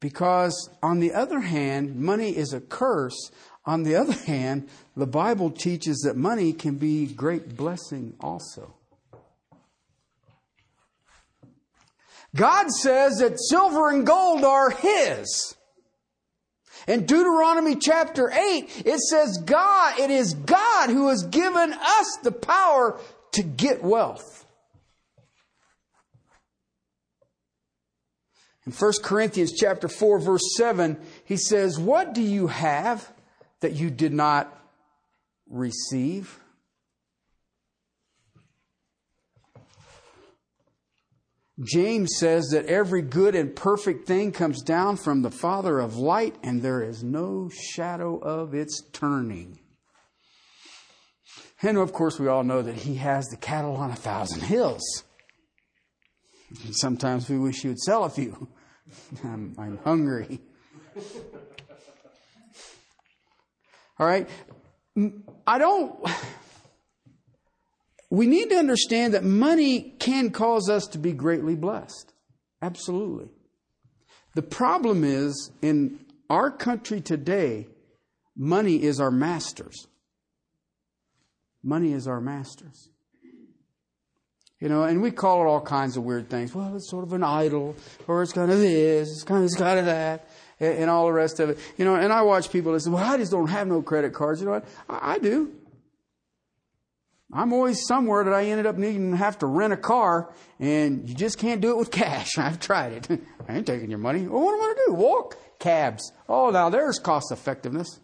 Because, 0.00 0.70
on 0.82 0.98
the 0.98 1.12
other 1.12 1.40
hand, 1.40 1.96
money 1.96 2.34
is 2.34 2.54
a 2.54 2.60
curse. 2.60 3.30
On 3.66 3.82
the 3.82 3.96
other 3.96 4.14
hand, 4.14 4.68
the 4.96 5.06
Bible 5.06 5.50
teaches 5.50 5.98
that 5.98 6.16
money 6.16 6.54
can 6.54 6.76
be 6.76 7.06
great 7.06 7.54
blessing 7.54 8.14
also. 8.18 8.74
God 12.34 12.70
says 12.70 13.18
that 13.18 13.38
silver 13.38 13.90
and 13.90 14.06
gold 14.06 14.42
are 14.42 14.70
His. 14.70 15.54
In 16.88 17.04
Deuteronomy 17.04 17.76
chapter 17.76 18.30
8, 18.30 18.84
it 18.86 19.00
says 19.00 19.36
God, 19.44 20.00
it 20.00 20.10
is 20.10 20.32
God 20.32 20.88
who 20.88 21.08
has 21.08 21.24
given 21.24 21.74
us 21.74 22.18
the 22.22 22.32
power 22.32 22.98
to 23.32 23.42
get 23.42 23.84
wealth. 23.84 24.41
In 28.66 28.72
1 28.72 28.92
Corinthians 29.02 29.52
chapter 29.52 29.88
4 29.88 30.18
verse 30.20 30.54
7, 30.56 31.00
he 31.24 31.36
says, 31.36 31.78
"What 31.78 32.14
do 32.14 32.22
you 32.22 32.46
have 32.46 33.12
that 33.60 33.72
you 33.72 33.90
did 33.90 34.12
not 34.12 34.56
receive?" 35.48 36.38
James 41.62 42.16
says 42.18 42.48
that 42.48 42.66
every 42.66 43.02
good 43.02 43.34
and 43.34 43.54
perfect 43.54 44.06
thing 44.06 44.32
comes 44.32 44.62
down 44.62 44.96
from 44.96 45.22
the 45.22 45.30
Father 45.30 45.80
of 45.80 45.96
light, 45.96 46.36
and 46.42 46.62
there 46.62 46.82
is 46.82 47.04
no 47.04 47.50
shadow 47.50 48.16
of 48.18 48.54
its 48.54 48.82
turning. 48.92 49.60
And 51.60 51.78
of 51.78 51.92
course, 51.92 52.18
we 52.18 52.26
all 52.26 52.42
know 52.42 52.62
that 52.62 52.74
He 52.74 52.96
has 52.96 53.26
the 53.26 53.36
cattle 53.36 53.76
on 53.76 53.90
a 53.90 53.96
thousand 53.96 54.42
hills. 54.42 54.82
Sometimes 56.72 57.28
we 57.28 57.38
wish 57.38 57.62
He 57.62 57.68
would 57.68 57.80
sell 57.80 58.04
a 58.04 58.10
few. 58.10 58.48
I'm, 59.24 59.54
I'm 59.58 59.78
hungry. 59.78 60.40
All 63.98 64.06
right. 64.06 64.28
I 65.46 65.58
don't 65.58 66.04
we 68.12 68.26
need 68.26 68.50
to 68.50 68.56
understand 68.56 69.14
that 69.14 69.24
money 69.24 69.94
can 69.98 70.28
cause 70.32 70.68
us 70.68 70.86
to 70.88 70.98
be 70.98 71.12
greatly 71.12 71.54
blessed. 71.54 72.12
Absolutely. 72.60 73.30
The 74.34 74.42
problem 74.42 75.02
is 75.02 75.50
in 75.62 75.98
our 76.28 76.50
country 76.50 77.00
today, 77.00 77.68
money 78.36 78.82
is 78.82 79.00
our 79.00 79.10
masters. 79.10 79.86
Money 81.62 81.94
is 81.94 82.06
our 82.06 82.20
masters. 82.20 82.90
You 84.62 84.68
know, 84.68 84.84
and 84.84 85.02
we 85.02 85.10
call 85.10 85.42
it 85.42 85.48
all 85.48 85.60
kinds 85.60 85.96
of 85.96 86.04
weird 86.04 86.30
things. 86.30 86.54
Well, 86.54 86.76
it's 86.76 86.88
sort 86.88 87.02
of 87.02 87.12
an 87.14 87.24
idol, 87.24 87.74
or 88.06 88.22
it's 88.22 88.32
kind 88.32 88.48
of 88.48 88.60
this, 88.60 89.10
it's 89.10 89.24
kind 89.24 89.40
of, 89.40 89.46
it's 89.46 89.56
kind 89.56 89.80
of 89.80 89.86
that, 89.86 90.28
and 90.60 90.88
all 90.88 91.06
the 91.06 91.12
rest 91.12 91.40
of 91.40 91.50
it. 91.50 91.58
You 91.76 91.84
know, 91.84 91.96
and 91.96 92.12
I 92.12 92.22
watch 92.22 92.52
people 92.52 92.72
that 92.72 92.78
say, 92.78 92.90
well, 92.90 93.02
I 93.02 93.16
just 93.16 93.32
don't 93.32 93.48
have 93.48 93.66
no 93.66 93.82
credit 93.82 94.14
cards. 94.14 94.38
You 94.38 94.46
know 94.46 94.52
what? 94.52 94.68
I, 94.88 95.14
I 95.14 95.18
do. 95.18 95.50
I'm 97.32 97.52
always 97.52 97.84
somewhere 97.88 98.22
that 98.22 98.32
I 98.32 98.44
ended 98.44 98.66
up 98.66 98.76
needing 98.78 99.10
to 99.10 99.16
have 99.16 99.36
to 99.40 99.46
rent 99.46 99.72
a 99.72 99.76
car, 99.76 100.32
and 100.60 101.08
you 101.08 101.16
just 101.16 101.38
can't 101.38 101.60
do 101.60 101.70
it 101.70 101.76
with 101.76 101.90
cash. 101.90 102.30
I've 102.38 102.60
tried 102.60 102.92
it. 102.92 103.20
I 103.48 103.56
ain't 103.56 103.66
taking 103.66 103.90
your 103.90 103.98
money. 103.98 104.28
Well, 104.28 104.44
what 104.44 104.54
am 104.54 104.60
I 104.60 104.66
going 104.66 104.76
to 104.76 104.82
do? 104.86 104.92
Walk? 104.92 105.38
Cabs. 105.58 106.12
Oh, 106.28 106.50
now 106.50 106.70
there's 106.70 107.00
cost 107.00 107.32
effectiveness. 107.32 107.98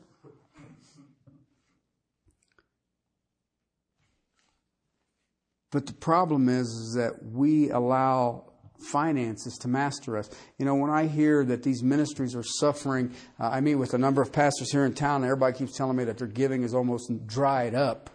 But 5.70 5.86
the 5.86 5.92
problem 5.92 6.48
is, 6.48 6.66
is 6.66 6.94
that 6.96 7.24
we 7.24 7.70
allow 7.70 8.44
finances 8.78 9.58
to 9.58 9.68
master 9.68 10.16
us. 10.16 10.30
You 10.56 10.64
know, 10.64 10.76
when 10.76 10.90
I 10.90 11.06
hear 11.06 11.44
that 11.44 11.62
these 11.62 11.82
ministries 11.82 12.34
are 12.34 12.44
suffering, 12.44 13.12
uh, 13.38 13.48
I 13.48 13.60
meet 13.60 13.74
with 13.74 13.92
a 13.92 13.98
number 13.98 14.22
of 14.22 14.32
pastors 14.32 14.70
here 14.70 14.86
in 14.86 14.94
town, 14.94 15.16
and 15.16 15.24
everybody 15.24 15.58
keeps 15.58 15.76
telling 15.76 15.96
me 15.96 16.04
that 16.04 16.18
their 16.18 16.28
giving 16.28 16.62
is 16.62 16.74
almost 16.74 17.26
dried 17.26 17.74
up. 17.74 18.08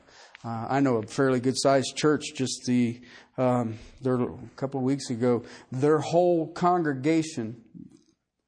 Uh, 0.44 0.68
I 0.70 0.80
know 0.80 0.98
a 0.98 1.04
fairly 1.04 1.40
good 1.40 1.58
sized 1.58 1.96
church 1.96 2.24
just 2.36 2.64
the 2.66 3.02
um, 3.38 3.78
there 4.02 4.22
a 4.22 4.38
couple 4.56 4.80
of 4.80 4.86
weeks 4.86 5.10
ago. 5.10 5.44
Their 5.72 6.00
whole 6.00 6.52
congregation, 6.52 7.62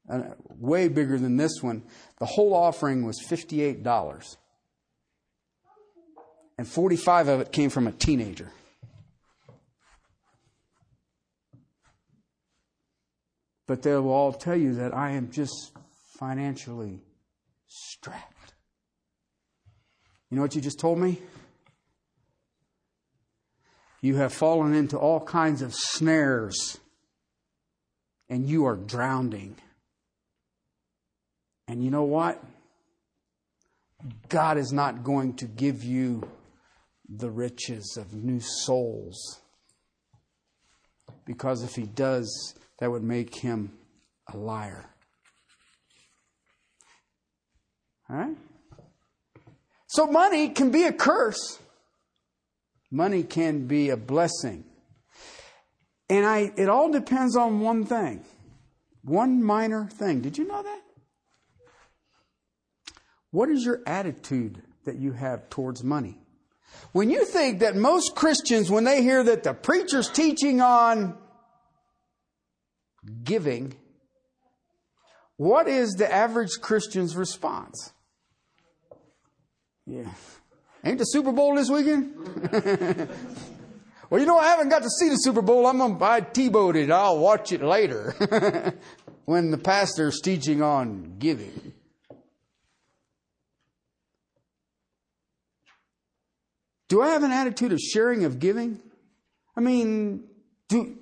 uh, 0.08 0.22
way 0.58 0.88
bigger 0.88 1.18
than 1.18 1.36
this 1.36 1.62
one, 1.62 1.82
the 2.18 2.26
whole 2.26 2.54
offering 2.54 3.04
was 3.04 3.20
fifty 3.26 3.62
eight 3.62 3.82
dollars, 3.82 4.36
and 6.58 6.68
forty 6.68 6.96
five 6.96 7.28
of 7.28 7.40
it 7.40 7.52
came 7.52 7.70
from 7.70 7.86
a 7.86 7.92
teenager. 7.92 8.52
But 13.66 13.82
they 13.82 13.94
will 13.94 14.12
all 14.12 14.32
tell 14.32 14.56
you 14.56 14.74
that 14.74 14.94
I 14.94 15.12
am 15.12 15.30
just 15.30 15.72
financially 16.18 17.00
strapped. 17.66 18.54
You 20.30 20.36
know 20.36 20.42
what 20.42 20.54
you 20.54 20.60
just 20.60 20.78
told 20.78 20.98
me? 20.98 21.20
You 24.00 24.16
have 24.16 24.32
fallen 24.32 24.74
into 24.74 24.96
all 24.96 25.20
kinds 25.20 25.62
of 25.62 25.74
snares 25.74 26.78
and 28.28 28.46
you 28.46 28.66
are 28.66 28.76
drowning. 28.76 29.56
And 31.68 31.82
you 31.82 31.90
know 31.90 32.04
what? 32.04 32.42
God 34.28 34.58
is 34.58 34.72
not 34.72 35.02
going 35.02 35.34
to 35.34 35.46
give 35.46 35.82
you 35.82 36.28
the 37.08 37.30
riches 37.30 37.96
of 37.96 38.12
new 38.12 38.40
souls. 38.40 39.40
Because 41.24 41.62
if 41.62 41.74
He 41.74 41.84
does, 41.84 42.54
that 42.78 42.90
would 42.90 43.02
make 43.02 43.34
Him 43.34 43.72
a 44.32 44.36
liar. 44.36 44.90
All 48.08 48.16
right? 48.16 48.36
So 49.86 50.06
money 50.06 50.50
can 50.50 50.70
be 50.70 50.84
a 50.84 50.92
curse. 50.92 51.58
Money 52.90 53.22
can 53.22 53.66
be 53.66 53.90
a 53.90 53.96
blessing. 53.96 54.64
And 56.08 56.24
I, 56.24 56.52
it 56.56 56.68
all 56.68 56.90
depends 56.90 57.36
on 57.36 57.60
one 57.60 57.84
thing. 57.84 58.24
One 59.02 59.42
minor 59.42 59.88
thing. 59.88 60.20
Did 60.20 60.38
you 60.38 60.46
know 60.46 60.62
that? 60.62 60.82
What 63.30 63.50
is 63.50 63.64
your 63.64 63.80
attitude 63.86 64.62
that 64.84 64.96
you 64.96 65.12
have 65.12 65.48
towards 65.50 65.82
money? 65.82 66.18
When 66.92 67.10
you 67.10 67.24
think 67.24 67.60
that 67.60 67.76
most 67.76 68.14
Christians, 68.14 68.70
when 68.70 68.84
they 68.84 69.02
hear 69.02 69.22
that 69.22 69.42
the 69.42 69.54
preacher's 69.54 70.08
teaching 70.08 70.60
on 70.60 71.16
giving, 73.24 73.74
what 75.36 75.68
is 75.68 75.94
the 75.94 76.12
average 76.12 76.60
Christian's 76.60 77.16
response? 77.16 77.92
Yeah. 79.86 80.10
Ain't 80.84 80.98
the 80.98 81.04
Super 81.04 81.32
Bowl 81.32 81.54
this 81.54 81.68
weekend? 81.68 82.14
well, 84.10 84.20
you 84.20 84.26
know, 84.26 84.38
I 84.38 84.48
haven't 84.48 84.68
got 84.68 84.82
to 84.82 84.90
see 84.90 85.08
the 85.08 85.16
Super 85.16 85.42
Bowl. 85.42 85.66
I'm 85.66 85.78
going 85.78 85.92
to 85.92 85.98
buy 85.98 86.20
TiVo 86.20 86.74
it. 86.74 86.90
I'll 86.90 87.18
watch 87.18 87.52
it 87.52 87.62
later 87.62 88.14
when 89.24 89.50
the 89.50 89.58
pastor's 89.58 90.20
teaching 90.20 90.62
on 90.62 91.16
giving. 91.18 91.72
Do 96.88 97.02
I 97.02 97.08
have 97.08 97.24
an 97.24 97.32
attitude 97.32 97.72
of 97.72 97.80
sharing 97.80 98.24
of 98.24 98.38
giving? 98.38 98.80
I 99.56 99.60
mean, 99.60 100.24
do, 100.68 100.96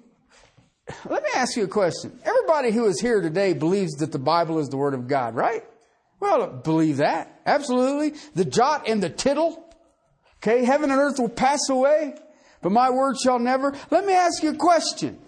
let 1.08 1.22
me 1.22 1.30
ask 1.34 1.56
you 1.56 1.64
a 1.64 1.68
question. 1.68 2.18
Everybody 2.24 2.70
who 2.70 2.86
is 2.86 3.00
here 3.00 3.20
today 3.20 3.54
believes 3.54 3.94
that 3.94 4.12
the 4.12 4.18
Bible 4.18 4.58
is 4.58 4.68
the 4.68 4.76
Word 4.76 4.94
of 4.94 5.08
God, 5.08 5.34
right? 5.34 5.64
Well, 6.20 6.46
believe 6.48 6.98
that. 6.98 7.40
Absolutely. 7.46 8.18
The 8.34 8.44
jot 8.44 8.88
and 8.88 9.02
the 9.02 9.10
tittle 9.10 9.64
Okay, 10.44 10.62
heaven 10.62 10.90
and 10.90 11.00
earth 11.00 11.18
will 11.18 11.30
pass 11.30 11.70
away, 11.70 12.14
but 12.60 12.70
my 12.70 12.90
word 12.90 13.16
shall 13.16 13.38
never. 13.38 13.74
Let 13.90 14.04
me 14.04 14.12
ask 14.12 14.42
you 14.42 14.50
a 14.50 14.56
question. 14.56 15.18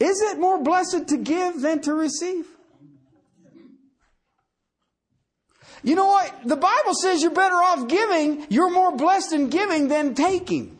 Is 0.00 0.20
it 0.22 0.40
more 0.40 0.60
blessed 0.60 1.06
to 1.08 1.16
give 1.16 1.60
than 1.60 1.82
to 1.82 1.94
receive? 1.94 2.48
You 5.84 5.94
know 5.94 6.06
what? 6.06 6.34
The 6.44 6.56
Bible 6.56 6.94
says 7.00 7.22
you're 7.22 7.30
better 7.30 7.54
off 7.54 7.86
giving. 7.86 8.44
You're 8.50 8.72
more 8.72 8.96
blessed 8.96 9.34
in 9.34 9.50
giving 9.50 9.86
than 9.86 10.16
taking. 10.16 10.76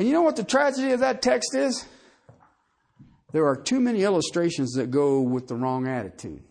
And 0.00 0.08
you 0.08 0.14
know 0.14 0.22
what 0.22 0.36
the 0.36 0.44
tragedy 0.44 0.92
of 0.92 1.00
that 1.00 1.20
text 1.20 1.54
is? 1.54 1.84
There 3.32 3.46
are 3.46 3.54
too 3.54 3.80
many 3.80 4.02
illustrations 4.02 4.72
that 4.72 4.90
go 4.90 5.20
with 5.20 5.46
the 5.46 5.54
wrong 5.54 5.86
attitude. 5.86 6.42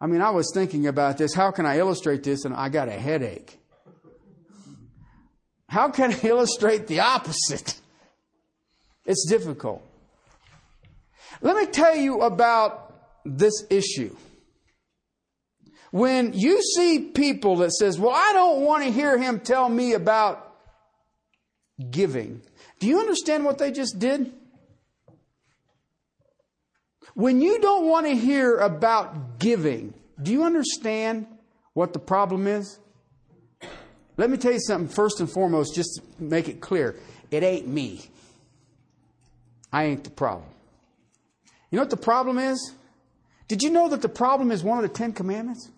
I 0.00 0.06
mean, 0.06 0.20
I 0.20 0.30
was 0.30 0.52
thinking 0.54 0.86
about 0.86 1.18
this. 1.18 1.34
How 1.34 1.50
can 1.50 1.66
I 1.66 1.78
illustrate 1.78 2.22
this? 2.22 2.44
And 2.44 2.54
I 2.54 2.68
got 2.68 2.86
a 2.86 2.92
headache. 2.92 3.58
How 5.68 5.88
can 5.88 6.12
I 6.12 6.20
illustrate 6.22 6.86
the 6.86 7.00
opposite? 7.00 7.76
It's 9.04 9.26
difficult. 9.28 9.84
Let 11.40 11.56
me 11.56 11.66
tell 11.66 11.96
you 11.96 12.20
about 12.20 12.94
this 13.24 13.64
issue. 13.68 14.14
When 15.90 16.34
you 16.34 16.62
see 16.62 17.00
people 17.00 17.56
that 17.56 17.72
says, 17.72 17.98
"Well, 17.98 18.14
I 18.14 18.30
don't 18.32 18.60
want 18.60 18.84
to 18.84 18.92
hear 18.92 19.18
him 19.18 19.40
tell 19.40 19.68
me 19.68 19.94
about 19.94 20.53
giving." 21.90 22.42
Do 22.78 22.86
you 22.86 23.00
understand 23.00 23.44
what 23.44 23.58
they 23.58 23.72
just 23.72 23.98
did? 23.98 24.32
When 27.14 27.40
you 27.40 27.60
don't 27.60 27.86
want 27.86 28.06
to 28.06 28.16
hear 28.16 28.56
about 28.56 29.38
giving, 29.38 29.94
do 30.20 30.32
you 30.32 30.44
understand 30.44 31.26
what 31.72 31.92
the 31.92 31.98
problem 31.98 32.46
is? 32.46 32.78
Let 34.16 34.30
me 34.30 34.36
tell 34.36 34.52
you 34.52 34.60
something 34.60 34.88
first 34.88 35.20
and 35.20 35.30
foremost, 35.30 35.74
just 35.74 35.96
to 35.96 36.22
make 36.22 36.48
it 36.48 36.60
clear. 36.60 36.96
It 37.30 37.42
ain't 37.42 37.66
me. 37.66 38.02
I 39.72 39.84
ain't 39.84 40.04
the 40.04 40.10
problem. 40.10 40.48
You 41.70 41.76
know 41.76 41.82
what 41.82 41.90
the 41.90 41.96
problem 41.96 42.38
is? 42.38 42.74
Did 43.48 43.62
you 43.62 43.70
know 43.70 43.88
that 43.88 44.02
the 44.02 44.08
problem 44.08 44.52
is 44.52 44.62
one 44.62 44.78
of 44.78 44.82
the 44.82 44.96
Ten 44.96 45.12
Commandments? 45.12 45.68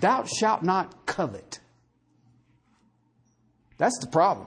Thou 0.00 0.24
shalt 0.24 0.62
not 0.62 1.06
covet. 1.06 1.60
That's 3.80 3.98
the 3.98 4.08
problem. 4.08 4.46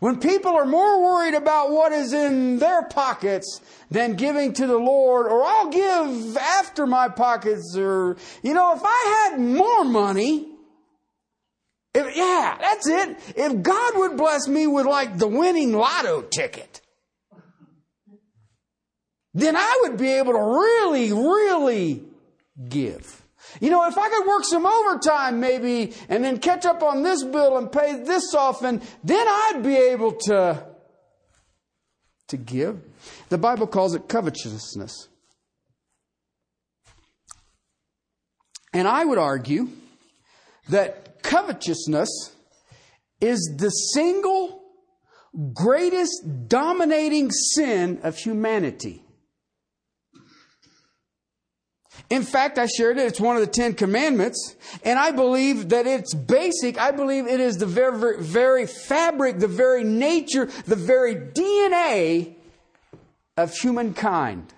When 0.00 0.18
people 0.18 0.50
are 0.56 0.66
more 0.66 1.02
worried 1.02 1.34
about 1.34 1.70
what 1.70 1.92
is 1.92 2.12
in 2.12 2.58
their 2.58 2.82
pockets 2.82 3.60
than 3.92 4.14
giving 4.14 4.52
to 4.54 4.66
the 4.66 4.76
Lord, 4.76 5.26
or 5.26 5.44
I'll 5.44 5.70
give 5.70 6.36
after 6.36 6.84
my 6.84 7.08
pockets, 7.08 7.76
or, 7.76 8.16
you 8.42 8.54
know, 8.54 8.74
if 8.74 8.82
I 8.84 9.28
had 9.30 9.40
more 9.40 9.84
money, 9.84 10.48
if, 11.94 12.16
yeah, 12.16 12.58
that's 12.60 12.88
it. 12.88 13.18
If 13.36 13.62
God 13.62 13.92
would 13.96 14.16
bless 14.16 14.48
me 14.48 14.66
with 14.66 14.86
like 14.86 15.16
the 15.16 15.28
winning 15.28 15.72
lotto 15.72 16.22
ticket, 16.22 16.80
then 19.32 19.54
I 19.56 19.78
would 19.82 19.96
be 19.96 20.08
able 20.08 20.32
to 20.32 20.42
really, 20.42 21.12
really 21.12 22.02
give. 22.68 23.22
You 23.60 23.70
know, 23.70 23.86
if 23.86 23.96
I 23.96 24.08
could 24.08 24.26
work 24.26 24.44
some 24.44 24.66
overtime 24.66 25.40
maybe 25.40 25.94
and 26.08 26.24
then 26.24 26.38
catch 26.38 26.66
up 26.66 26.82
on 26.82 27.02
this 27.02 27.24
bill 27.24 27.56
and 27.58 27.70
pay 27.70 28.02
this 28.02 28.34
off, 28.34 28.62
and 28.62 28.82
then 29.02 29.26
I'd 29.26 29.62
be 29.62 29.76
able 29.76 30.12
to, 30.12 30.64
to 32.28 32.36
give. 32.36 32.80
The 33.28 33.38
Bible 33.38 33.66
calls 33.66 33.94
it 33.94 34.08
covetousness. 34.08 35.08
And 38.72 38.86
I 38.86 39.04
would 39.04 39.18
argue 39.18 39.68
that 40.68 41.22
covetousness 41.22 42.32
is 43.20 43.56
the 43.56 43.70
single 43.70 44.62
greatest 45.52 46.48
dominating 46.48 47.30
sin 47.30 48.00
of 48.02 48.16
humanity. 48.16 49.02
In 52.10 52.22
fact, 52.22 52.58
I 52.58 52.66
shared 52.66 52.96
it. 52.96 53.06
It's 53.06 53.20
one 53.20 53.36
of 53.36 53.42
the 53.42 53.50
Ten 53.50 53.74
Commandments. 53.74 54.56
And 54.82 54.98
I 54.98 55.10
believe 55.10 55.68
that 55.70 55.86
it's 55.86 56.14
basic. 56.14 56.80
I 56.80 56.90
believe 56.90 57.26
it 57.26 57.38
is 57.38 57.58
the 57.58 57.66
very, 57.66 58.22
very 58.22 58.66
fabric, 58.66 59.38
the 59.38 59.48
very 59.48 59.84
nature, 59.84 60.46
the 60.66 60.76
very 60.76 61.14
DNA 61.14 62.34
of 63.36 63.52
humankind. 63.54 64.54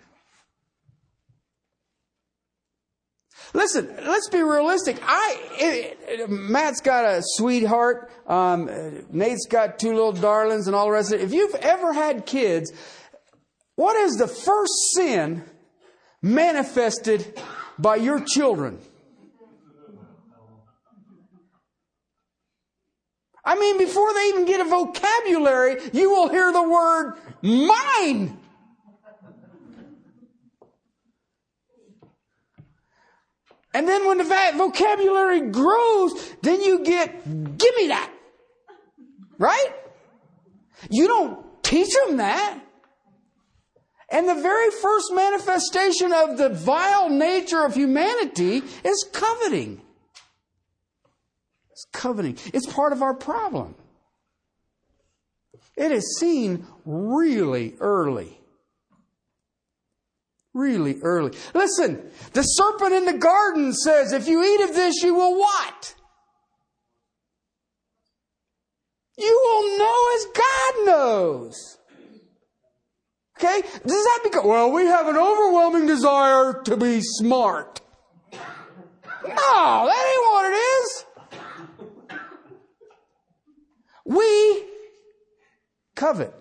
Listen, 3.53 3.93
let's 4.07 4.29
be 4.29 4.43
realistic. 4.43 5.01
I, 5.03 5.37
it, 5.59 5.99
it, 6.07 6.31
Matt's 6.31 6.81
got 6.81 7.05
a 7.05 7.21
sweetheart. 7.21 8.13
Um, 8.29 8.71
Nate's 9.11 9.47
got 9.47 9.81
two 9.81 9.93
little 9.93 10.13
darlings 10.13 10.69
and 10.69 10.77
all 10.77 10.85
the 10.87 10.93
rest 10.93 11.13
of 11.13 11.21
it. 11.21 11.25
If 11.25 11.33
you've 11.33 11.57
ever 11.57 11.93
had 11.93 12.27
kids, 12.27 12.73
what 13.75 13.97
is 13.97 14.15
the 14.15 14.29
first 14.29 14.73
sin 14.95 15.43
manifested 16.23 17.41
by 17.79 17.97
your 17.97 18.25
children? 18.25 18.79
I 23.45 23.59
mean, 23.59 23.79
before 23.79 24.13
they 24.13 24.29
even 24.29 24.45
get 24.45 24.61
a 24.61 24.65
vocabulary, 24.65 25.77
you 25.93 26.11
will 26.11 26.29
hear 26.29 26.53
the 26.53 26.63
word 26.63 27.15
mine. 27.43 28.39
And 33.73 33.89
then 33.89 34.07
when 34.07 34.19
the 34.19 34.53
vocabulary 34.57 35.51
grows, 35.51 36.35
then 36.43 36.61
you 36.61 36.85
get, 36.85 37.25
give 37.25 37.77
me 37.77 37.89
that. 37.89 38.13
Right? 39.39 39.69
You 40.91 41.07
don't 41.07 41.63
teach 41.63 41.89
them 42.05 42.19
that. 42.19 42.59
And 44.11 44.29
the 44.29 44.35
very 44.35 44.71
first 44.71 45.13
manifestation 45.13 46.13
of 46.13 46.37
the 46.37 46.49
vile 46.49 47.09
nature 47.09 47.65
of 47.65 47.75
humanity 47.75 48.63
is 48.85 49.09
coveting. 49.13 49.81
It's 51.71 51.87
coveting. 51.93 52.37
It's 52.53 52.67
part 52.67 52.93
of 52.93 53.03
our 53.03 53.15
problem. 53.15 53.77
It 55.77 55.93
is 55.93 56.19
seen 56.19 56.67
really 56.85 57.77
early 57.79 58.41
really 60.53 61.01
early. 61.03 61.37
Listen, 61.55 62.11
the 62.33 62.43
serpent 62.43 62.93
in 62.93 63.07
the 63.07 63.19
garden 63.19 63.73
says, 63.73 64.13
if 64.13 64.29
you 64.29 64.43
eat 64.43 64.69
of 64.69 64.75
this, 64.75 65.03
you 65.03 65.15
will 65.15 65.39
what? 65.39 65.95
You 69.17 69.41
will 69.45 69.79
know 69.79 70.15
as 70.17 70.27
God 70.35 70.87
knows. 70.87 71.79
Okay? 73.43 73.63
Does 73.63 74.05
that 74.05 74.21
become, 74.25 74.47
well, 74.47 74.71
we 74.71 74.85
have 74.85 75.09
an 75.09 75.17
overwhelming 75.17 75.87
desire 75.87 76.61
to 76.65 76.77
be 76.77 77.01
smart. 77.01 77.81
No, 78.33 79.87
that 79.87 80.07
ain't 80.11 80.27
what 80.27 80.45
it 80.53 80.57
is. 80.57 81.05
We 84.05 84.65
covet. 85.95 86.35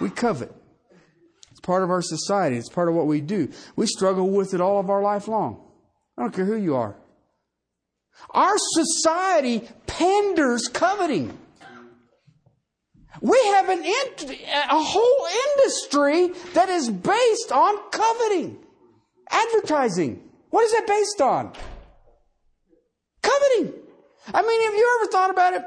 We 0.00 0.10
covet 0.10 0.54
It's 1.50 1.60
part 1.60 1.82
of 1.82 1.90
our 1.90 2.02
society. 2.02 2.56
It's 2.56 2.68
part 2.68 2.88
of 2.88 2.94
what 2.94 3.08
we 3.08 3.20
do. 3.20 3.50
We 3.74 3.86
struggle 3.86 4.30
with 4.30 4.54
it 4.54 4.60
all 4.60 4.78
of 4.78 4.88
our 4.88 5.02
life 5.02 5.26
long. 5.26 5.60
I 6.16 6.22
don't 6.22 6.32
care 6.32 6.44
who 6.44 6.56
you 6.56 6.76
are. 6.76 6.94
Our 8.30 8.54
society 8.56 9.68
panders 9.88 10.68
coveting. 10.68 11.36
We 13.20 13.38
have 13.46 13.68
an 13.68 13.84
a 13.84 14.82
whole 14.82 15.26
industry 15.56 16.28
that 16.54 16.68
is 16.68 16.90
based 16.90 17.52
on 17.52 17.90
coveting. 17.90 18.58
Advertising. 19.30 20.22
What 20.50 20.64
is 20.64 20.72
that 20.72 20.86
based 20.86 21.20
on? 21.20 21.52
Coveting. 23.22 23.72
I 24.32 24.42
mean, 24.42 24.62
have 24.64 24.74
you 24.74 25.00
ever 25.00 25.10
thought 25.10 25.30
about 25.30 25.54
it? 25.54 25.64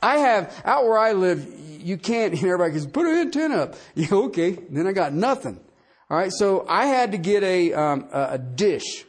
I 0.00 0.18
have, 0.18 0.62
out 0.64 0.84
where 0.84 0.98
I 0.98 1.12
live, 1.12 1.46
you 1.80 1.96
can't, 1.98 2.34
everybody 2.42 2.72
goes, 2.72 2.86
put 2.86 3.06
an 3.06 3.18
antenna 3.18 3.56
up. 3.56 3.74
Yeah, 3.94 4.08
okay. 4.12 4.58
Then 4.70 4.86
I 4.86 4.92
got 4.92 5.12
nothing. 5.12 5.60
All 6.10 6.16
right. 6.16 6.32
So 6.32 6.64
I 6.68 6.86
had 6.86 7.12
to 7.12 7.18
get 7.18 7.42
a, 7.42 7.72
um, 7.74 8.08
a 8.12 8.38
dish 8.38 9.04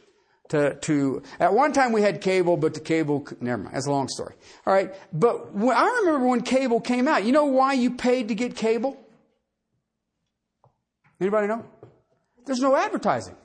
to, 0.50 0.74
to, 0.74 1.22
at 1.38 1.54
one 1.54 1.72
time 1.72 1.92
we 1.92 2.02
had 2.02 2.20
cable, 2.20 2.56
but 2.56 2.74
the 2.74 2.80
cable, 2.80 3.26
never 3.40 3.62
mind. 3.62 3.74
That's 3.74 3.86
a 3.86 3.90
long 3.90 4.08
story. 4.08 4.34
All 4.66 4.74
right. 4.74 4.92
But 5.12 5.54
when, 5.54 5.76
I 5.76 6.00
remember 6.00 6.26
when 6.26 6.42
cable 6.42 6.80
came 6.80 7.08
out. 7.08 7.24
You 7.24 7.32
know 7.32 7.46
why 7.46 7.72
you 7.72 7.92
paid 7.92 8.28
to 8.28 8.34
get 8.34 8.56
cable? 8.56 8.96
Anybody 11.20 11.46
know? 11.46 11.64
There's 12.46 12.60
no 12.60 12.74
advertising. 12.74 13.36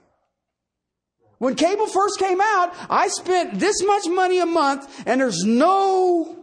When 1.38 1.56
cable 1.56 1.88
first 1.88 2.18
came 2.18 2.42
out, 2.42 2.74
I 2.90 3.08
spent 3.10 3.60
this 3.60 3.84
much 3.84 4.08
money 4.08 4.40
a 4.40 4.46
month 4.46 5.04
and 5.06 5.22
there's 5.22 5.44
no 5.44 6.40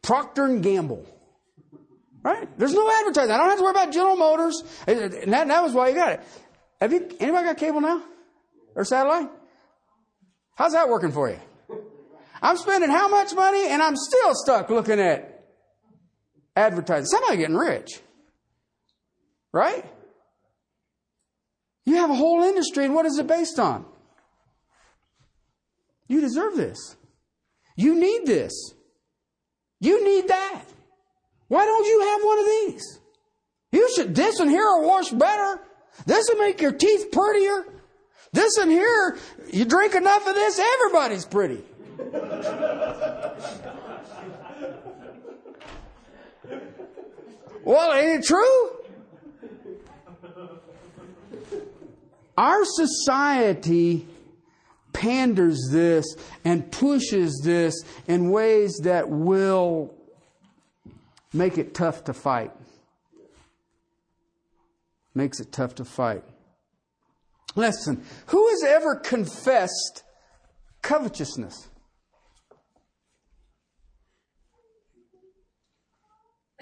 Procter 0.00 0.46
and 0.46 0.62
Gamble. 0.62 1.04
Right? 2.22 2.48
There's 2.58 2.74
no 2.74 2.90
advertising. 2.90 3.32
I 3.32 3.36
don't 3.36 3.48
have 3.48 3.58
to 3.58 3.64
worry 3.64 3.72
about 3.72 3.92
General 3.92 4.16
Motors. 4.16 4.62
And 4.86 5.32
that, 5.32 5.48
that 5.48 5.62
was 5.62 5.72
why 5.72 5.88
you 5.88 5.94
got 5.94 6.12
it. 6.12 6.20
Have 6.80 6.92
you, 6.92 7.10
anybody 7.20 7.44
got 7.44 7.58
cable 7.58 7.80
now? 7.82 8.02
Or 8.74 8.84
satellite? 8.84 9.28
How's 10.60 10.72
that 10.72 10.90
working 10.90 11.10
for 11.10 11.30
you? 11.30 11.38
I'm 12.42 12.58
spending 12.58 12.90
how 12.90 13.08
much 13.08 13.32
money 13.34 13.68
and 13.70 13.80
I'm 13.80 13.96
still 13.96 14.34
stuck 14.34 14.68
looking 14.68 15.00
at 15.00 15.42
advertising. 16.54 17.06
Somebody 17.06 17.38
getting 17.38 17.56
rich. 17.56 17.98
Right? 19.54 19.86
You 21.86 21.96
have 21.96 22.10
a 22.10 22.14
whole 22.14 22.42
industry 22.42 22.84
and 22.84 22.94
what 22.94 23.06
is 23.06 23.18
it 23.18 23.26
based 23.26 23.58
on? 23.58 23.86
You 26.08 26.20
deserve 26.20 26.56
this. 26.56 26.94
You 27.74 27.98
need 27.98 28.26
this. 28.26 28.52
You 29.80 30.04
need 30.04 30.28
that. 30.28 30.64
Why 31.48 31.64
don't 31.64 31.86
you 31.86 32.00
have 32.02 32.20
one 32.22 32.38
of 32.38 32.44
these? 32.44 33.00
You 33.72 33.88
should, 33.96 34.14
this 34.14 34.40
and 34.40 34.50
here 34.50 34.66
will 34.66 34.86
wash 34.86 35.08
better. 35.08 35.58
This 36.04 36.28
will 36.28 36.38
make 36.38 36.60
your 36.60 36.72
teeth 36.72 37.10
prettier. 37.10 37.79
This 38.32 38.56
and 38.58 38.70
here, 38.70 39.18
you 39.52 39.64
drink 39.64 39.94
enough 39.94 40.26
of 40.26 40.34
this, 40.34 40.58
everybody's 40.58 41.24
pretty. 41.24 41.64
well, 47.64 47.92
ain't 47.92 48.20
it 48.20 48.24
true? 48.24 48.70
Our 52.38 52.64
society 52.64 54.06
panders 54.92 55.58
this 55.70 56.06
and 56.44 56.70
pushes 56.70 57.40
this 57.44 57.74
in 58.06 58.30
ways 58.30 58.80
that 58.84 59.08
will 59.10 59.94
make 61.32 61.58
it 61.58 61.74
tough 61.74 62.04
to 62.04 62.14
fight. 62.14 62.52
Makes 65.14 65.40
it 65.40 65.52
tough 65.52 65.74
to 65.76 65.84
fight. 65.84 66.24
Listen, 67.56 68.04
who 68.26 68.48
has 68.50 68.62
ever 68.64 68.96
confessed 68.96 70.02
covetousness? 70.82 71.68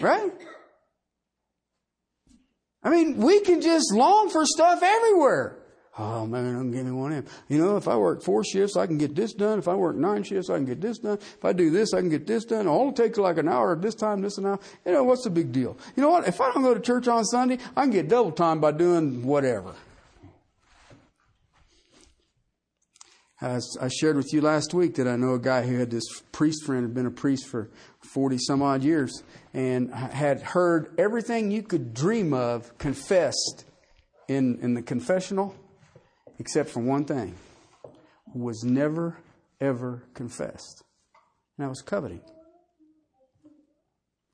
Right? 0.00 0.32
I 2.82 2.90
mean, 2.90 3.18
we 3.18 3.40
can 3.40 3.60
just 3.60 3.92
long 3.92 4.30
for 4.30 4.46
stuff 4.46 4.82
everywhere. 4.82 5.58
Oh 6.00 6.26
man, 6.26 6.54
I'm 6.54 6.70
give 6.70 6.86
me 6.86 6.92
one 6.92 7.12
in. 7.12 7.26
You 7.48 7.58
know, 7.58 7.76
if 7.76 7.88
I 7.88 7.96
work 7.96 8.22
four 8.22 8.44
shifts, 8.44 8.76
I 8.76 8.86
can 8.86 8.98
get 8.98 9.16
this 9.16 9.34
done. 9.34 9.58
If 9.58 9.66
I 9.66 9.74
work 9.74 9.96
nine 9.96 10.22
shifts, 10.22 10.48
I 10.48 10.54
can 10.54 10.64
get 10.64 10.80
this 10.80 10.98
done. 10.98 11.18
If 11.18 11.44
I 11.44 11.52
do 11.52 11.70
this, 11.70 11.92
I 11.92 11.98
can 11.98 12.08
get 12.08 12.24
this 12.24 12.44
done. 12.44 12.68
All 12.68 12.90
it 12.90 12.96
takes 12.96 13.18
like 13.18 13.36
an 13.36 13.48
hour 13.48 13.74
this 13.74 13.96
time, 13.96 14.20
this 14.20 14.38
and 14.38 14.46
hour. 14.46 14.60
You 14.86 14.92
know, 14.92 15.02
what's 15.02 15.24
the 15.24 15.30
big 15.30 15.50
deal? 15.50 15.76
You 15.96 16.02
know 16.04 16.10
what? 16.10 16.28
If 16.28 16.40
I 16.40 16.52
don't 16.52 16.62
go 16.62 16.72
to 16.72 16.80
church 16.80 17.08
on 17.08 17.24
Sunday, 17.24 17.58
I 17.76 17.82
can 17.82 17.90
get 17.90 18.08
double 18.08 18.30
time 18.30 18.60
by 18.60 18.70
doing 18.70 19.24
whatever. 19.24 19.74
I 23.40 23.88
shared 23.88 24.16
with 24.16 24.32
you 24.32 24.40
last 24.40 24.74
week 24.74 24.96
that 24.96 25.06
I 25.06 25.14
know 25.14 25.34
a 25.34 25.38
guy 25.38 25.64
who 25.64 25.78
had 25.78 25.90
this 25.90 26.04
priest 26.32 26.64
friend, 26.64 26.82
had 26.82 26.94
been 26.94 27.06
a 27.06 27.10
priest 27.10 27.46
for 27.46 27.70
40 28.00 28.36
some 28.38 28.62
odd 28.62 28.82
years, 28.82 29.22
and 29.54 29.94
had 29.94 30.42
heard 30.42 30.92
everything 30.98 31.52
you 31.52 31.62
could 31.62 31.94
dream 31.94 32.32
of 32.32 32.76
confessed 32.78 33.64
in, 34.26 34.58
in 34.60 34.74
the 34.74 34.82
confessional, 34.82 35.54
except 36.40 36.70
for 36.70 36.80
one 36.80 37.04
thing 37.04 37.36
was 38.34 38.64
never, 38.64 39.18
ever 39.60 40.02
confessed. 40.14 40.82
And 41.56 41.64
that 41.64 41.68
was 41.68 41.80
coveting. 41.80 42.20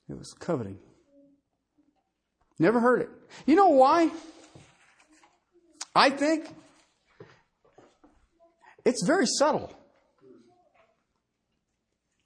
It 0.09 0.19
was 0.19 0.33
coveting. 0.39 0.79
Never 2.59 2.81
heard 2.81 3.03
it. 3.03 3.11
You 3.47 3.57
know 3.57 3.69
why? 3.69 4.11
I 5.95 6.09
think 6.09 6.49
it's 8.85 9.05
very 9.07 9.27
subtle. 9.27 9.73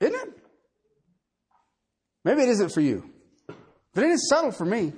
Isn't 0.01 0.15
it? 0.15 0.39
Maybe 2.25 2.43
it 2.43 2.49
isn't 2.51 2.73
for 2.73 2.81
you. 2.81 3.11
But 3.95 4.05
it 4.05 4.11
is 4.11 4.29
subtle 4.29 4.53
for 4.53 4.65
me 4.65 4.93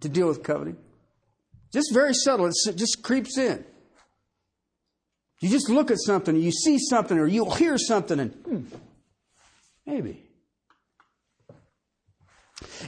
to 0.00 0.08
deal 0.08 0.28
with 0.28 0.42
coveting. 0.42 0.76
Just 1.72 1.92
very 1.92 2.14
subtle. 2.14 2.46
It 2.46 2.76
just 2.76 3.02
creeps 3.02 3.36
in. 3.36 3.64
You 5.40 5.48
just 5.48 5.68
look 5.68 5.90
at 5.90 5.98
something, 6.00 6.34
you 6.34 6.50
see 6.50 6.78
something, 6.78 7.16
or 7.16 7.26
you 7.26 7.48
hear 7.50 7.78
something, 7.78 8.18
and 8.18 8.32
hmm, 8.32 8.62
maybe. 9.86 10.24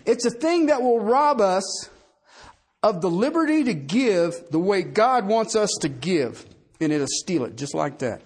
It's 0.04 0.24
a 0.24 0.30
thing 0.30 0.66
that 0.66 0.82
will 0.82 0.98
rob 0.98 1.40
us 1.40 1.88
of 2.82 3.02
the 3.02 3.10
liberty 3.10 3.64
to 3.64 3.74
give 3.74 4.50
the 4.50 4.58
way 4.58 4.82
God 4.82 5.26
wants 5.26 5.54
us 5.54 5.70
to 5.82 5.88
give 5.88 6.44
and 6.80 6.92
it'll 6.92 7.06
steal 7.08 7.44
it 7.44 7.56
just 7.56 7.74
like 7.74 7.98
that. 7.98 8.22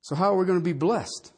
So, 0.00 0.16
how 0.16 0.34
are 0.34 0.38
we 0.38 0.46
going 0.46 0.58
to 0.58 0.64
be 0.64 0.72
blessed? 0.72 1.32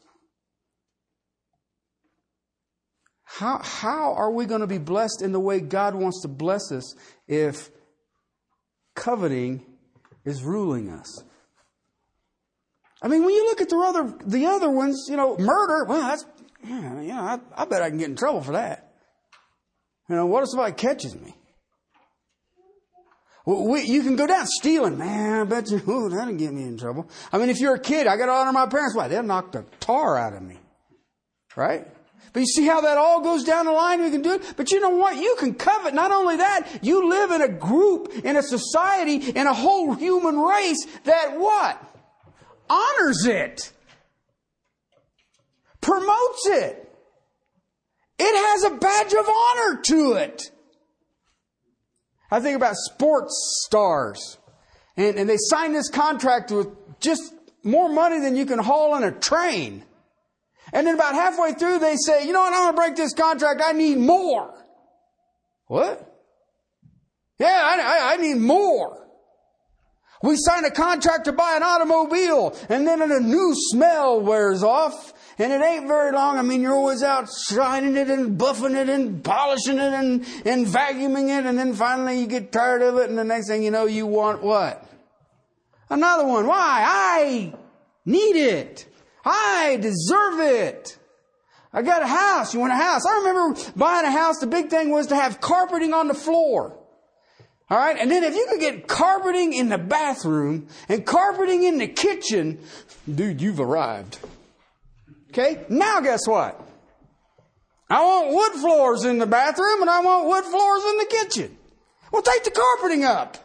How, 3.24 3.60
how 3.62 4.14
are 4.14 4.30
we 4.30 4.46
going 4.46 4.60
to 4.60 4.66
be 4.66 4.78
blessed 4.78 5.22
in 5.22 5.32
the 5.32 5.40
way 5.40 5.60
God 5.60 5.94
wants 5.94 6.22
to 6.22 6.28
bless 6.28 6.70
us 6.70 6.94
if 7.26 7.70
coveting 8.94 9.64
is 10.24 10.42
ruling 10.42 10.90
us? 10.90 11.22
I 13.02 13.08
mean, 13.08 13.24
when 13.24 13.34
you 13.34 13.44
look 13.46 13.60
at 13.60 13.68
the 13.68 13.76
other, 13.76 14.14
the 14.24 14.46
other 14.46 14.70
ones, 14.70 15.06
you 15.10 15.16
know, 15.16 15.36
murder, 15.38 15.86
well, 15.86 16.02
that's, 16.02 16.24
you 16.64 16.80
know, 16.80 17.14
I, 17.14 17.40
I 17.56 17.64
bet 17.64 17.82
I 17.82 17.88
can 17.88 17.98
get 17.98 18.10
in 18.10 18.16
trouble 18.16 18.42
for 18.42 18.52
that. 18.52 18.94
You 20.08 20.16
know, 20.16 20.26
what 20.26 20.44
if 20.44 20.50
somebody 20.50 20.72
catches 20.74 21.14
me? 21.14 21.34
We, 23.44 23.82
you 23.82 24.02
can 24.02 24.16
go 24.16 24.26
down 24.26 24.46
stealing, 24.46 24.98
man. 24.98 25.40
I 25.40 25.44
bet 25.44 25.70
you, 25.70 25.82
ooh, 25.88 26.08
that'll 26.08 26.34
get 26.34 26.52
me 26.52 26.62
in 26.62 26.78
trouble. 26.78 27.08
I 27.32 27.38
mean, 27.38 27.50
if 27.50 27.60
you're 27.60 27.74
a 27.74 27.80
kid, 27.80 28.06
I 28.06 28.16
got 28.16 28.26
to 28.26 28.32
honor 28.32 28.52
my 28.52 28.66
parents. 28.66 28.94
Why? 28.94 29.08
They'll 29.08 29.22
knock 29.22 29.52
the 29.52 29.64
tar 29.80 30.16
out 30.16 30.34
of 30.34 30.42
me. 30.42 30.58
Right? 31.56 31.86
But 32.32 32.40
you 32.40 32.46
see 32.46 32.66
how 32.66 32.80
that 32.80 32.96
all 32.96 33.20
goes 33.20 33.44
down 33.44 33.66
the 33.66 33.72
line? 33.72 34.02
We 34.02 34.10
can 34.10 34.22
do 34.22 34.32
it. 34.34 34.54
But 34.56 34.70
you 34.70 34.80
know 34.80 34.90
what? 34.90 35.16
You 35.16 35.36
can 35.38 35.54
covet. 35.54 35.92
Not 35.92 36.12
only 36.12 36.36
that, 36.36 36.78
you 36.82 37.08
live 37.08 37.30
in 37.30 37.42
a 37.42 37.48
group, 37.48 38.10
in 38.24 38.36
a 38.36 38.42
society, 38.42 39.16
in 39.16 39.46
a 39.46 39.52
whole 39.52 39.92
human 39.92 40.38
race 40.38 40.86
that 41.04 41.38
what? 41.38 41.82
Honors 42.70 43.26
it. 43.26 43.70
Promotes 45.82 46.46
it. 46.46 46.78
It 48.18 48.36
has 48.36 48.64
a 48.64 48.76
badge 48.76 49.12
of 49.12 49.28
honor 49.28 49.80
to 49.82 50.12
it. 50.12 50.50
I 52.32 52.40
think 52.40 52.56
about 52.56 52.76
sports 52.76 53.62
stars. 53.66 54.38
And, 54.96 55.18
and 55.18 55.28
they 55.28 55.36
sign 55.36 55.74
this 55.74 55.90
contract 55.90 56.50
with 56.50 56.68
just 56.98 57.22
more 57.62 57.90
money 57.90 58.20
than 58.20 58.36
you 58.36 58.46
can 58.46 58.58
haul 58.58 58.96
in 58.96 59.04
a 59.04 59.12
train. 59.12 59.84
And 60.72 60.86
then 60.86 60.94
about 60.94 61.14
halfway 61.14 61.52
through, 61.52 61.80
they 61.80 61.96
say, 61.96 62.26
you 62.26 62.32
know 62.32 62.40
what, 62.40 62.54
I'm 62.54 62.62
going 62.62 62.72
to 62.72 62.76
break 62.76 62.96
this 62.96 63.12
contract. 63.12 63.60
I 63.62 63.72
need 63.72 63.98
more. 63.98 64.54
What? 65.66 66.08
Yeah, 67.38 67.48
I, 67.48 67.80
I, 67.80 68.14
I 68.14 68.16
need 68.16 68.38
more. 68.38 69.06
We 70.22 70.36
sign 70.38 70.64
a 70.64 70.70
contract 70.70 71.26
to 71.26 71.32
buy 71.32 71.54
an 71.56 71.62
automobile, 71.62 72.56
and 72.68 72.86
then 72.86 73.02
a 73.02 73.20
new 73.20 73.52
smell 73.54 74.20
wears 74.20 74.62
off, 74.62 75.12
and 75.38 75.52
it 75.52 75.62
ain't 75.62 75.86
very 75.86 76.12
long. 76.12 76.38
I 76.38 76.42
mean, 76.42 76.60
you're 76.60 76.74
always 76.74 77.02
out 77.02 77.28
shining 77.48 77.96
it 77.96 78.08
and 78.10 78.38
buffing 78.38 78.76
it 78.76 78.88
and 78.88 79.24
polishing 79.24 79.78
it 79.78 79.92
and, 79.92 80.26
and 80.44 80.66
vacuuming 80.66 81.36
it. 81.36 81.46
And 81.46 81.58
then 81.58 81.74
finally 81.74 82.20
you 82.20 82.26
get 82.26 82.52
tired 82.52 82.82
of 82.82 82.98
it. 82.98 83.08
And 83.08 83.18
the 83.18 83.24
next 83.24 83.48
thing 83.48 83.62
you 83.62 83.70
know, 83.70 83.86
you 83.86 84.06
want 84.06 84.42
what? 84.42 84.86
Another 85.88 86.26
one. 86.26 86.46
Why? 86.46 86.84
I 86.84 87.54
need 88.04 88.36
it. 88.36 88.86
I 89.24 89.78
deserve 89.80 90.40
it. 90.40 90.98
I 91.72 91.82
got 91.82 92.02
a 92.02 92.06
house. 92.06 92.52
You 92.52 92.60
want 92.60 92.72
a 92.72 92.76
house? 92.76 93.06
I 93.06 93.16
remember 93.18 93.60
buying 93.74 94.06
a 94.06 94.10
house. 94.10 94.38
The 94.38 94.46
big 94.46 94.68
thing 94.68 94.90
was 94.90 95.06
to 95.08 95.16
have 95.16 95.40
carpeting 95.40 95.94
on 95.94 96.08
the 96.08 96.14
floor. 96.14 96.76
All 97.70 97.78
right. 97.78 97.96
And 97.98 98.10
then 98.10 98.24
if 98.24 98.34
you 98.34 98.46
could 98.50 98.60
get 98.60 98.86
carpeting 98.86 99.54
in 99.54 99.70
the 99.70 99.78
bathroom 99.78 100.66
and 100.90 101.06
carpeting 101.06 101.62
in 101.62 101.78
the 101.78 101.88
kitchen, 101.88 102.58
dude, 103.12 103.40
you've 103.40 103.60
arrived. 103.60 104.18
Okay? 105.32 105.64
Now 105.70 106.00
guess 106.00 106.26
what? 106.26 106.60
I 107.88 108.02
want 108.02 108.34
wood 108.34 108.60
floors 108.60 109.04
in 109.04 109.18
the 109.18 109.26
bathroom 109.26 109.80
and 109.80 109.90
I 109.90 110.00
want 110.00 110.28
wood 110.28 110.44
floors 110.44 110.84
in 110.84 110.98
the 110.98 111.06
kitchen. 111.06 111.56
Well, 112.12 112.22
take 112.22 112.44
the 112.44 112.50
carpeting 112.50 113.04
up. 113.04 113.38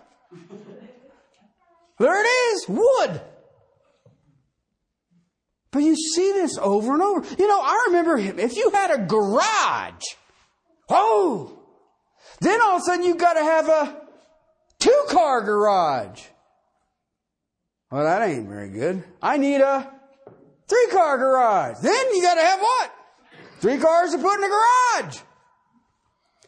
There 1.97 2.21
it 2.23 2.27
is, 2.27 2.65
wood. 2.67 3.21
But 5.71 5.79
you 5.79 5.95
see 5.95 6.31
this 6.33 6.57
over 6.57 6.93
and 6.93 7.01
over. 7.01 7.35
You 7.37 7.47
know, 7.47 7.59
I 7.61 7.85
remember 7.87 8.17
if 8.17 8.55
you 8.55 8.69
had 8.71 8.91
a 8.91 9.05
garage, 9.05 10.03
oh, 10.89 11.57
then 12.41 12.61
all 12.61 12.75
of 12.75 12.81
a 12.81 12.85
sudden 12.85 13.05
you've 13.05 13.17
got 13.17 13.33
to 13.33 13.43
have 13.43 13.69
a 13.69 14.01
two 14.79 15.03
car 15.09 15.41
garage. 15.41 16.21
Well, 17.91 18.03
that 18.03 18.27
ain't 18.27 18.47
very 18.47 18.69
good. 18.69 19.03
I 19.21 19.37
need 19.37 19.61
a 19.61 19.96
Three 20.67 20.87
car 20.91 21.17
garage. 21.17 21.77
Then 21.81 22.15
you 22.15 22.21
gotta 22.21 22.41
have 22.41 22.59
what? 22.59 22.93
Three 23.59 23.77
cars 23.77 24.11
to 24.11 24.17
put 24.17 24.35
in 24.35 24.41
the 24.41 24.47
garage. 24.47 25.17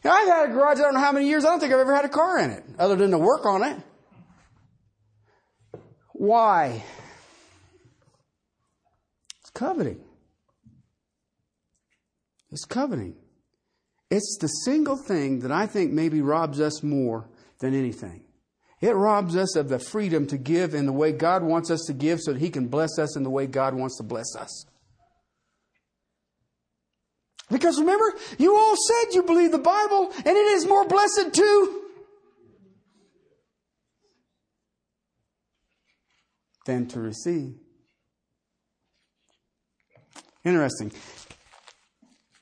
I've 0.04 0.28
had 0.28 0.50
a 0.50 0.52
garage, 0.52 0.78
I 0.78 0.82
don't 0.82 0.94
know 0.94 1.00
how 1.00 1.12
many 1.12 1.28
years, 1.28 1.44
I 1.44 1.48
don't 1.48 1.60
think 1.60 1.72
I've 1.72 1.80
ever 1.80 1.94
had 1.94 2.04
a 2.04 2.10
car 2.10 2.38
in 2.38 2.50
it, 2.50 2.64
other 2.78 2.96
than 2.96 3.10
to 3.10 3.18
work 3.18 3.44
on 3.44 3.62
it. 3.62 3.76
Why? 6.12 6.82
It's 9.40 9.50
coveting. 9.50 10.00
It's 12.50 12.64
coveting. 12.64 13.16
It's 14.10 14.38
the 14.40 14.48
single 14.48 14.96
thing 14.96 15.40
that 15.40 15.52
I 15.52 15.66
think 15.66 15.92
maybe 15.92 16.20
robs 16.20 16.60
us 16.60 16.82
more 16.82 17.28
than 17.58 17.74
anything. 17.74 18.24
It 18.80 18.92
robs 18.92 19.36
us 19.36 19.56
of 19.56 19.68
the 19.68 19.78
freedom 19.78 20.26
to 20.28 20.38
give 20.38 20.74
in 20.74 20.86
the 20.86 20.92
way 20.92 21.12
God 21.12 21.42
wants 21.42 21.70
us 21.70 21.84
to 21.86 21.92
give 21.92 22.20
so 22.20 22.32
that 22.32 22.40
He 22.40 22.48
can 22.48 22.68
bless 22.68 22.98
us 22.98 23.16
in 23.16 23.22
the 23.22 23.30
way 23.30 23.46
God 23.46 23.74
wants 23.74 23.98
to 23.98 24.02
bless 24.02 24.34
us. 24.36 24.66
Because 27.50 27.78
remember, 27.78 28.14
you 28.38 28.56
all 28.56 28.76
said 28.76 29.14
you 29.14 29.22
believe 29.22 29.52
the 29.52 29.58
Bible, 29.58 30.12
and 30.16 30.26
it 30.26 30.46
is 30.52 30.66
more 30.66 30.86
blessed 30.86 31.34
to 31.34 31.82
than 36.64 36.86
to 36.88 37.00
receive. 37.00 37.54
Interesting. 40.44 40.92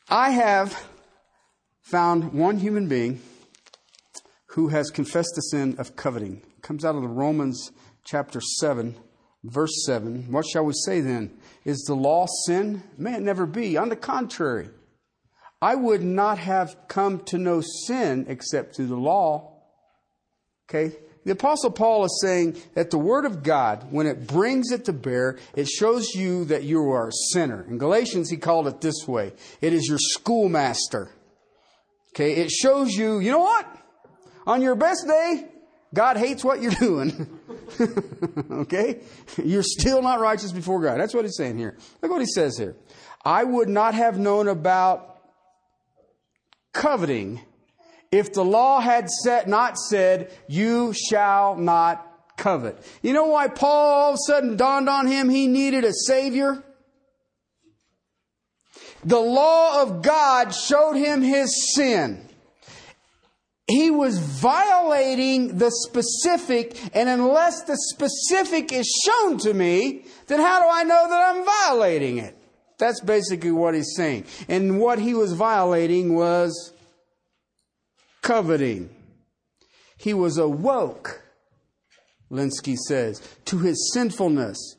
I 0.08 0.30
have 0.30 0.78
found 1.80 2.32
one 2.32 2.58
human 2.58 2.86
being 2.86 3.20
who 4.48 4.68
has 4.68 4.90
confessed 4.90 5.32
the 5.34 5.42
sin 5.42 5.76
of 5.78 5.96
coveting. 5.96 6.42
It 6.56 6.62
comes 6.62 6.84
out 6.84 6.96
of 6.96 7.02
the 7.02 7.08
Romans 7.08 7.70
chapter 8.04 8.40
7, 8.40 8.96
verse 9.44 9.84
7. 9.84 10.32
What 10.32 10.46
shall 10.46 10.64
we 10.64 10.72
say 10.84 11.00
then? 11.00 11.36
Is 11.64 11.84
the 11.86 11.94
law 11.94 12.26
sin? 12.46 12.82
May 12.96 13.14
it 13.14 13.22
never 13.22 13.46
be. 13.46 13.76
On 13.76 13.88
the 13.88 13.96
contrary, 13.96 14.70
I 15.60 15.74
would 15.74 16.02
not 16.02 16.38
have 16.38 16.76
come 16.88 17.20
to 17.26 17.38
know 17.38 17.62
sin 17.86 18.26
except 18.28 18.76
through 18.76 18.86
the 18.86 18.96
law. 18.96 19.54
Okay? 20.68 20.96
The 21.24 21.32
Apostle 21.32 21.72
Paul 21.72 22.04
is 22.06 22.20
saying 22.22 22.56
that 22.74 22.90
the 22.90 22.98
Word 22.98 23.26
of 23.26 23.42
God, 23.42 23.88
when 23.90 24.06
it 24.06 24.26
brings 24.26 24.70
it 24.70 24.86
to 24.86 24.94
bear, 24.94 25.38
it 25.54 25.68
shows 25.68 26.14
you 26.14 26.46
that 26.46 26.62
you 26.62 26.80
are 26.90 27.08
a 27.08 27.12
sinner. 27.32 27.66
In 27.68 27.76
Galatians, 27.76 28.30
he 28.30 28.38
called 28.38 28.66
it 28.66 28.80
this 28.80 29.06
way 29.06 29.32
it 29.60 29.74
is 29.74 29.86
your 29.86 29.98
schoolmaster. 29.98 31.10
Okay? 32.14 32.36
It 32.36 32.50
shows 32.50 32.94
you, 32.94 33.18
you 33.18 33.30
know 33.30 33.40
what? 33.40 33.66
On 34.48 34.62
your 34.62 34.74
best 34.74 35.06
day, 35.06 35.46
God 35.94 36.16
hates 36.16 36.42
what 36.42 36.62
you're 36.62 36.72
doing. 36.80 37.38
okay? 38.50 39.02
You're 39.44 39.62
still 39.62 40.00
not 40.02 40.20
righteous 40.20 40.52
before 40.52 40.80
God. 40.80 40.98
That's 40.98 41.14
what 41.14 41.26
he's 41.26 41.36
saying 41.36 41.58
here. 41.58 41.76
Look 42.02 42.10
what 42.10 42.22
he 42.22 42.26
says 42.26 42.56
here. 42.56 42.74
I 43.24 43.44
would 43.44 43.68
not 43.68 43.94
have 43.94 44.18
known 44.18 44.48
about 44.48 45.20
coveting 46.72 47.42
if 48.10 48.32
the 48.32 48.44
law 48.44 48.80
had 48.80 49.10
set, 49.10 49.48
not 49.48 49.76
said, 49.76 50.32
you 50.48 50.94
shall 50.94 51.56
not 51.56 52.06
covet. 52.38 52.82
You 53.02 53.12
know 53.12 53.26
why 53.26 53.48
Paul 53.48 53.90
all 53.90 54.08
of 54.10 54.14
a 54.14 54.18
sudden 54.26 54.56
dawned 54.56 54.88
on 54.88 55.06
him 55.06 55.28
he 55.28 55.46
needed 55.46 55.84
a 55.84 55.92
savior? 55.92 56.62
The 59.04 59.20
law 59.20 59.82
of 59.82 60.00
God 60.00 60.54
showed 60.54 60.94
him 60.94 61.20
his 61.20 61.74
sin 61.74 62.27
he 63.68 63.90
was 63.90 64.18
violating 64.18 65.58
the 65.58 65.70
specific, 65.70 66.80
and 66.94 67.08
unless 67.08 67.64
the 67.64 67.76
specific 67.76 68.72
is 68.72 68.88
shown 69.04 69.36
to 69.38 69.52
me, 69.52 70.04
then 70.26 70.40
how 70.40 70.60
do 70.60 70.68
I 70.70 70.84
know 70.84 71.06
that 71.08 71.34
I'm 71.34 71.44
violating 71.44 72.18
it? 72.18 72.34
That's 72.78 73.00
basically 73.00 73.50
what 73.50 73.74
he's 73.74 73.94
saying. 73.94 74.24
And 74.48 74.80
what 74.80 74.98
he 74.98 75.12
was 75.12 75.32
violating 75.32 76.14
was 76.14 76.72
coveting. 78.22 78.88
He 79.98 80.14
was 80.14 80.38
awoke, 80.38 81.22
Lenski 82.30 82.76
says, 82.76 83.20
to 83.46 83.58
his 83.58 83.90
sinfulness 83.92 84.76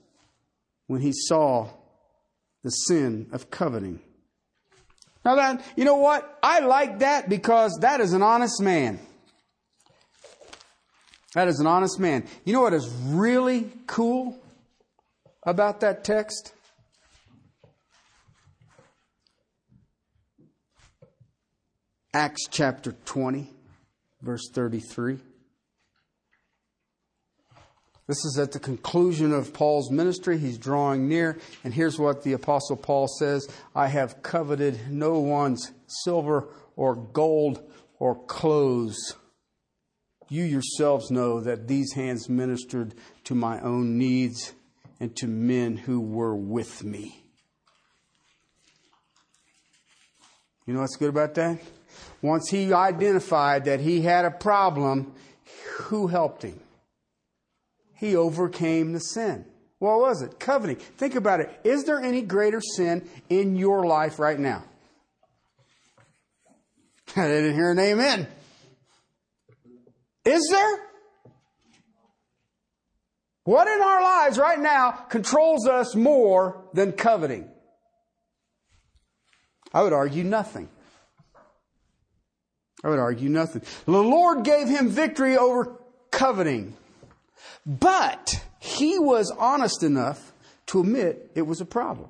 when 0.88 1.02
he 1.02 1.12
saw 1.14 1.70
the 2.64 2.70
sin 2.70 3.28
of 3.32 3.52
coveting. 3.52 4.00
Now 5.30 5.36
that, 5.36 5.64
you 5.76 5.86
know 5.86 5.98
what? 5.98 6.40
I 6.42 6.62
like 6.62 7.00
that 7.00 7.30
because 7.30 7.78
that 7.82 8.02
is 8.02 8.14
an 8.14 8.24
honest 8.24 8.60
man. 8.64 8.98
That 11.36 11.48
is 11.48 11.60
an 11.60 11.68
honest 11.68 12.00
man. 12.00 12.26
You 12.46 12.54
know 12.54 12.62
what 12.62 12.74
is 12.74 12.90
really 13.06 13.70
cool 13.86 14.40
about 15.44 15.82
that 15.82 16.04
text? 16.04 16.52
Acts 22.12 22.48
chapter 22.50 22.94
20, 23.06 23.54
verse 24.24 24.50
33. 24.52 25.20
This 28.10 28.26
is 28.26 28.40
at 28.40 28.54
the 28.54 28.60
conclusion 28.60 29.32
of 29.32 29.54
Paul's 29.54 29.92
ministry. 29.92 30.40
He's 30.40 30.58
drawing 30.58 31.08
near. 31.08 31.38
And 31.64 31.72
here's 31.72 32.00
what 32.00 32.24
the 32.24 32.34
Apostle 32.34 32.76
Paul 32.76 33.08
says 33.08 33.48
I 33.76 33.86
have 33.86 34.24
coveted 34.24 34.90
no 34.90 35.20
one's 35.20 35.72
silver 35.86 36.48
or 36.76 36.96
gold 36.96 37.62
or 38.00 38.16
clothes. 38.16 38.98
You 40.28 40.44
yourselves 40.44 41.12
know 41.12 41.40
that 41.42 41.68
these 41.68 41.94
hands 41.94 42.28
ministered 42.28 42.96
to 43.26 43.36
my 43.36 43.60
own 43.60 44.00
needs 44.00 44.54
and 45.00 45.16
to 45.18 45.28
men 45.28 45.78
who 45.78 46.02
were 46.02 46.36
with 46.36 46.84
me. 46.84 47.24
You 50.66 50.74
know 50.74 50.80
what's 50.80 50.96
good 50.96 51.10
about 51.10 51.36
that? 51.36 51.60
Once 52.24 52.50
he 52.50 52.74
identified 52.74 53.66
that 53.66 53.82
he 53.82 54.02
had 54.02 54.26
a 54.26 54.32
problem, 54.32 55.14
who 55.82 56.08
helped 56.08 56.42
him? 56.42 56.60
He 58.00 58.16
overcame 58.16 58.94
the 58.94 59.00
sin. 59.00 59.46
What 59.80 60.00
was 60.00 60.22
it? 60.22 60.40
Coveting. 60.40 60.78
Think 60.78 61.16
about 61.16 61.42
it. 61.42 61.60
Is 61.66 61.84
there 61.84 62.00
any 62.00 62.22
greater 62.22 62.62
sin 62.62 63.08
in 63.30 63.58
your 63.58 63.86
life 63.86 64.20
right 64.20 64.40
now? 64.40 64.64
I 67.16 67.28
didn't 67.28 67.56
hear 67.56 67.72
an 67.72 67.80
amen. 67.80 68.28
Is 70.24 70.48
there? 70.50 70.80
What 73.44 73.68
in 73.68 73.82
our 73.82 74.04
lives 74.04 74.38
right 74.38 74.60
now 74.60 74.92
controls 74.92 75.68
us 75.68 75.96
more 75.96 76.64
than 76.74 76.94
coveting? 76.94 77.50
I 79.74 79.84
would 79.84 79.94
argue 79.94 80.24
nothing. 80.24 80.70
I 82.82 82.90
would 82.90 83.00
argue 83.00 83.28
nothing. 83.28 83.64
The 83.86 83.92
Lord 83.92 84.46
gave 84.46 84.70
him 84.70 84.88
victory 84.88 85.36
over 85.36 85.82
coveting. 86.12 86.76
But 87.66 88.44
he 88.60 89.00
was 89.00 89.32
honest 89.32 89.84
enough 89.84 90.34
to 90.68 90.82
admit 90.82 91.32
it 91.36 91.44
was 91.44 91.62
a 91.62 91.66
problem. 91.66 92.10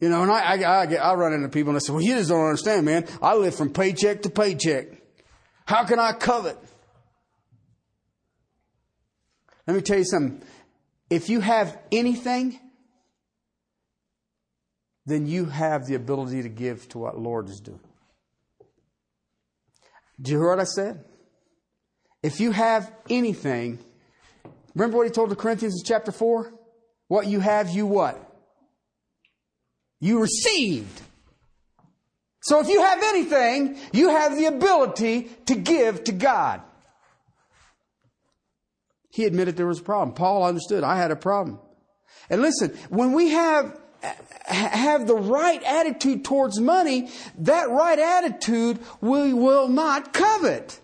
You 0.00 0.08
know, 0.08 0.22
and 0.22 0.30
I, 0.30 0.54
I, 0.54 0.84
I, 0.84 0.94
I 0.94 1.14
run 1.14 1.32
into 1.32 1.48
people 1.48 1.70
and 1.70 1.76
I 1.76 1.80
say, 1.80 1.92
well, 1.92 2.02
you 2.02 2.14
just 2.14 2.28
don't 2.28 2.44
understand, 2.44 2.86
man. 2.86 3.06
I 3.20 3.34
live 3.34 3.54
from 3.54 3.72
paycheck 3.72 4.22
to 4.22 4.30
paycheck. 4.30 4.86
How 5.66 5.84
can 5.84 5.98
I 5.98 6.12
covet? 6.12 6.56
Let 9.66 9.74
me 9.74 9.82
tell 9.82 9.98
you 9.98 10.04
something. 10.04 10.42
If 11.10 11.28
you 11.28 11.40
have 11.40 11.76
anything, 11.90 12.58
then 15.04 15.26
you 15.26 15.46
have 15.46 15.86
the 15.86 15.94
ability 15.94 16.42
to 16.42 16.48
give 16.48 16.88
to 16.90 16.98
what 16.98 17.18
Lord 17.18 17.48
is 17.48 17.60
doing. 17.60 17.80
Do 20.20 20.32
you 20.32 20.38
hear 20.38 20.48
what 20.48 20.60
I 20.60 20.64
said? 20.64 21.04
If 22.22 22.40
you 22.40 22.50
have 22.50 22.92
anything, 23.08 23.78
remember 24.74 24.96
what 24.96 25.06
he 25.06 25.12
told 25.12 25.30
the 25.30 25.36
Corinthians 25.36 25.80
in 25.80 25.84
chapter 25.84 26.12
4? 26.12 26.52
What 27.08 27.26
you 27.26 27.40
have, 27.40 27.70
you 27.70 27.86
what? 27.86 28.22
You 30.00 30.20
received. 30.20 31.02
So 32.42 32.60
if 32.60 32.68
you 32.68 32.82
have 32.82 33.02
anything, 33.02 33.78
you 33.92 34.10
have 34.10 34.36
the 34.36 34.46
ability 34.46 35.30
to 35.46 35.54
give 35.54 36.04
to 36.04 36.12
God. 36.12 36.62
He 39.10 39.24
admitted 39.24 39.56
there 39.56 39.66
was 39.66 39.80
a 39.80 39.82
problem. 39.82 40.14
Paul 40.14 40.44
understood 40.44 40.84
I 40.84 40.96
had 40.96 41.10
a 41.10 41.16
problem. 41.16 41.58
And 42.30 42.42
listen, 42.42 42.76
when 42.88 43.12
we 43.12 43.30
have 43.30 43.78
have 44.02 45.06
the 45.06 45.16
right 45.16 45.62
attitude 45.62 46.24
towards 46.24 46.60
money, 46.60 47.10
that 47.38 47.68
right 47.68 47.98
attitude 47.98 48.78
we 49.00 49.32
will 49.32 49.68
not 49.68 50.12
covet. 50.12 50.80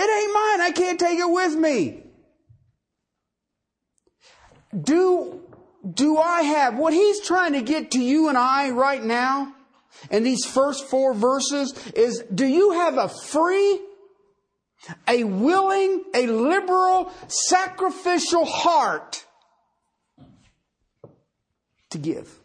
It 0.00 0.08
ain't 0.08 0.32
mine. 0.32 0.60
I 0.60 0.70
can't 0.70 1.00
take 1.00 1.18
it 1.18 1.28
with 1.28 1.56
me. 1.56 2.04
Do, 4.80 5.40
do 5.92 6.18
I 6.18 6.42
have 6.42 6.78
what 6.78 6.92
he's 6.92 7.20
trying 7.26 7.54
to 7.54 7.62
get 7.62 7.90
to 7.92 8.00
you 8.00 8.28
and 8.28 8.38
I 8.38 8.70
right 8.70 9.02
now 9.02 9.52
in 10.08 10.22
these 10.22 10.44
first 10.44 10.84
four 10.84 11.14
verses 11.14 11.72
is 11.96 12.22
do 12.32 12.46
you 12.46 12.70
have 12.72 12.96
a 12.96 13.08
free, 13.08 13.80
a 15.08 15.24
willing, 15.24 16.04
a 16.14 16.28
liberal, 16.28 17.10
sacrificial 17.26 18.44
heart 18.44 19.26
to 21.90 21.98
give? 21.98 22.38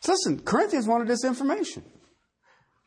So 0.00 0.10
listen, 0.10 0.40
Corinthians 0.40 0.88
wanted 0.88 1.06
this 1.06 1.24
information. 1.24 1.84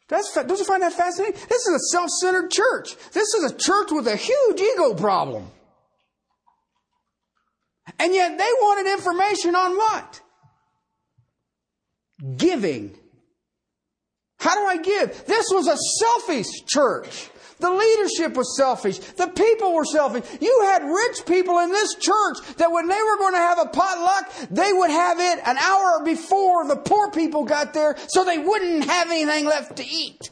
That's, 0.08 0.34
don't 0.34 0.60
you 0.60 0.66
find 0.66 0.84
that 0.84 0.93
fascinating? 0.93 1.39
This 1.49 1.66
is 1.66 1.76
a 1.76 1.91
self-centered 1.91 2.51
church. 2.51 2.95
This 3.12 3.34
is 3.34 3.51
a 3.51 3.56
church 3.56 3.91
with 3.91 4.08
a 4.08 4.16
huge 4.16 4.62
ego 4.62 4.93
problem. 4.93 5.47
And 7.99 8.14
yet 8.14 8.38
they 8.38 8.43
wanted 8.43 8.91
information 8.91 9.56
on 9.56 9.76
what? 9.78 10.22
Giving. 12.38 12.97
How 14.39 14.56
do 14.56 14.66
I 14.66 14.78
give? 14.78 15.26
This 15.26 15.47
was 15.51 15.68
a 15.68 15.78
selfish 15.99 16.47
church. 16.68 17.30
The 17.60 17.72
leadership 17.72 18.36
was 18.36 18.58
selfish. 18.58 18.99
The 18.99 19.28
people 19.28 19.74
were 19.74 19.86
selfish. 19.86 20.26
You 20.41 20.62
had 20.66 20.84
rich 20.84 21.26
people 21.26 21.60
in 21.60 21.72
this 21.72 21.95
church 21.95 22.56
that 22.58 22.72
when 22.72 22.88
they 22.88 23.01
were 23.01 23.18
going 23.18 23.34
to 23.34 23.39
have 23.39 23.60
a 23.60 23.70
potluck, 23.70 24.49
they 24.51 24.74
would 24.74 24.89
have 24.89 25.20
it 25.20 25.39
an 25.45 25.58
hour 25.58 26.03
before 26.03 26.68
the 26.68 26.76
poor 26.76 27.12
people 27.12 27.45
got 27.45 27.74
there 27.74 27.95
so 28.08 28.26
they 28.26 28.38
wouldn't 28.38 28.86
have 28.86 29.08
anything 29.10 29.45
left 29.45 29.78
to 29.78 29.86
eat. 29.86 30.30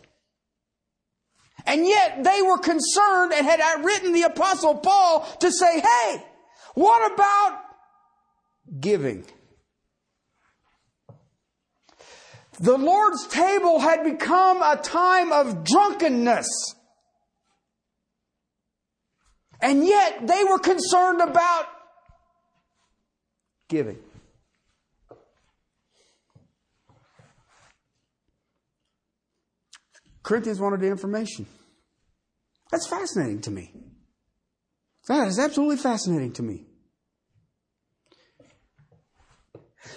And 1.66 1.88
yet 1.88 2.24
they 2.24 2.42
were 2.42 2.58
concerned 2.58 3.32
and 3.34 3.46
had 3.46 3.86
written 3.86 4.12
the 4.12 4.24
apostle 4.24 4.76
Paul 4.76 5.26
to 5.40 5.50
say, 5.50 5.80
hey, 5.80 6.24
what 6.76 7.14
about 7.14 7.62
giving? 8.82 9.26
The 12.60 12.78
Lord's 12.78 13.28
table 13.28 13.80
had 13.80 14.04
become 14.04 14.62
a 14.62 14.76
time 14.76 15.32
of 15.32 15.64
drunkenness. 15.64 16.48
And 19.64 19.86
yet 19.88 20.28
they 20.28 20.43
were 20.43 20.59
concerned 20.59 21.22
about 21.22 21.66
giving. 23.70 23.97
Corinthians 30.22 30.59
wanted 30.59 30.82
the 30.82 30.88
information. 30.88 31.45
That's 32.72 32.88
fascinating 32.88 33.39
to 33.41 33.51
me. 33.51 33.74
That 35.07 35.30
is 35.30 35.39
absolutely 35.39 35.78
fascinating 35.78 36.34
to 36.34 36.43
me. 36.43 36.66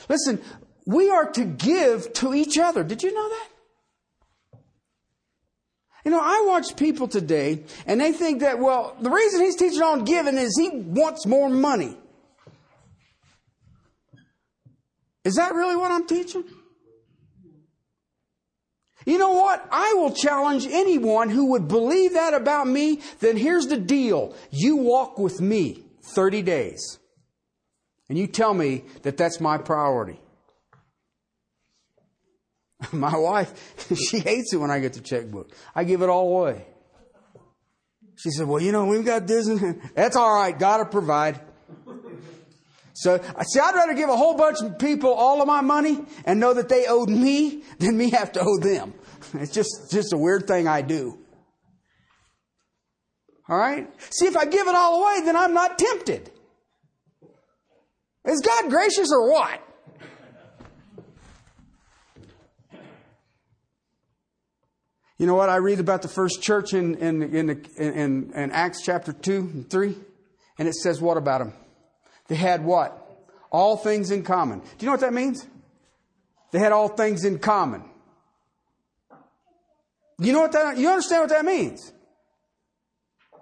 Listen, 0.08 0.40
we 0.86 1.10
are 1.10 1.28
to 1.32 1.44
give 1.44 2.12
to 2.14 2.34
each 2.34 2.56
other. 2.56 2.84
Did 2.84 3.02
you 3.02 3.12
know 3.12 3.28
that? 3.28 3.48
You 6.06 6.12
know, 6.12 6.20
I 6.22 6.44
watch 6.46 6.76
people 6.76 7.08
today 7.08 7.64
and 7.84 8.00
they 8.00 8.12
think 8.12 8.38
that, 8.42 8.60
well, 8.60 8.96
the 9.00 9.10
reason 9.10 9.40
he's 9.40 9.56
teaching 9.56 9.82
on 9.82 10.04
giving 10.04 10.36
is 10.36 10.56
he 10.56 10.70
wants 10.70 11.26
more 11.26 11.48
money. 11.48 11.98
Is 15.24 15.34
that 15.34 15.52
really 15.52 15.74
what 15.74 15.90
I'm 15.90 16.06
teaching? 16.06 16.44
You 19.04 19.18
know 19.18 19.32
what? 19.32 19.66
I 19.72 19.94
will 19.94 20.12
challenge 20.12 20.68
anyone 20.70 21.28
who 21.28 21.50
would 21.50 21.66
believe 21.66 22.12
that 22.12 22.34
about 22.34 22.68
me. 22.68 23.00
Then 23.18 23.36
here's 23.36 23.66
the 23.66 23.76
deal. 23.76 24.32
You 24.52 24.76
walk 24.76 25.18
with 25.18 25.40
me 25.40 25.86
30 26.14 26.42
days 26.42 27.00
and 28.08 28.16
you 28.16 28.28
tell 28.28 28.54
me 28.54 28.84
that 29.02 29.16
that's 29.16 29.40
my 29.40 29.58
priority. 29.58 30.20
My 32.92 33.16
wife, 33.16 33.74
she 34.10 34.18
hates 34.18 34.52
it 34.52 34.58
when 34.58 34.70
I 34.70 34.80
get 34.80 34.92
the 34.92 35.00
checkbook. 35.00 35.50
I 35.74 35.84
give 35.84 36.02
it 36.02 36.08
all 36.08 36.28
away. 36.28 36.66
She 38.16 38.30
said, 38.30 38.46
well, 38.46 38.62
you 38.62 38.72
know, 38.72 38.86
we've 38.86 39.04
got 39.04 39.26
this 39.26 39.46
and 39.46 39.80
that's 39.94 40.16
all 40.16 40.34
right. 40.34 40.58
gotta 40.58 40.86
provide. 40.86 41.40
So, 42.94 43.20
I 43.36 43.42
see, 43.44 43.60
I'd 43.60 43.74
rather 43.74 43.92
give 43.92 44.08
a 44.08 44.16
whole 44.16 44.38
bunch 44.38 44.62
of 44.62 44.78
people 44.78 45.12
all 45.12 45.42
of 45.42 45.46
my 45.46 45.60
money 45.60 46.02
and 46.24 46.40
know 46.40 46.54
that 46.54 46.70
they 46.70 46.86
owed 46.86 47.10
me 47.10 47.62
than 47.78 47.96
me 47.98 48.08
have 48.10 48.32
to 48.32 48.40
owe 48.40 48.58
them. 48.58 48.94
It's 49.34 49.52
just, 49.52 49.90
just 49.90 50.14
a 50.14 50.16
weird 50.16 50.46
thing 50.46 50.66
I 50.66 50.80
do. 50.80 51.18
All 53.48 53.58
right? 53.58 53.88
See, 54.10 54.26
if 54.26 54.34
I 54.34 54.46
give 54.46 54.66
it 54.66 54.74
all 54.74 55.02
away, 55.02 55.26
then 55.26 55.36
I'm 55.36 55.52
not 55.52 55.78
tempted. 55.78 56.30
Is 58.24 58.40
God 58.40 58.70
gracious 58.70 59.12
or 59.12 59.30
what? 59.30 59.65
You 65.18 65.26
know 65.26 65.34
what? 65.34 65.48
I 65.48 65.56
read 65.56 65.80
about 65.80 66.02
the 66.02 66.08
first 66.08 66.42
church 66.42 66.74
in, 66.74 66.94
in, 66.96 67.22
in, 67.22 67.64
in, 67.78 68.32
in 68.34 68.50
Acts 68.50 68.82
chapter 68.82 69.12
2 69.12 69.38
and 69.38 69.70
3, 69.70 69.94
and 70.58 70.68
it 70.68 70.74
says 70.74 71.00
what 71.00 71.16
about 71.16 71.38
them? 71.38 71.54
They 72.28 72.34
had 72.34 72.64
what? 72.64 73.02
All 73.50 73.76
things 73.76 74.10
in 74.10 74.22
common. 74.22 74.58
Do 74.58 74.66
you 74.80 74.86
know 74.86 74.92
what 74.92 75.00
that 75.00 75.14
means? 75.14 75.46
They 76.50 76.58
had 76.58 76.72
all 76.72 76.88
things 76.88 77.24
in 77.24 77.38
common. 77.38 77.84
You 80.18 80.32
know 80.32 80.40
what 80.40 80.52
that, 80.52 80.76
you 80.78 80.88
understand 80.88 81.22
what 81.22 81.30
that 81.30 81.44
means? 81.44 81.92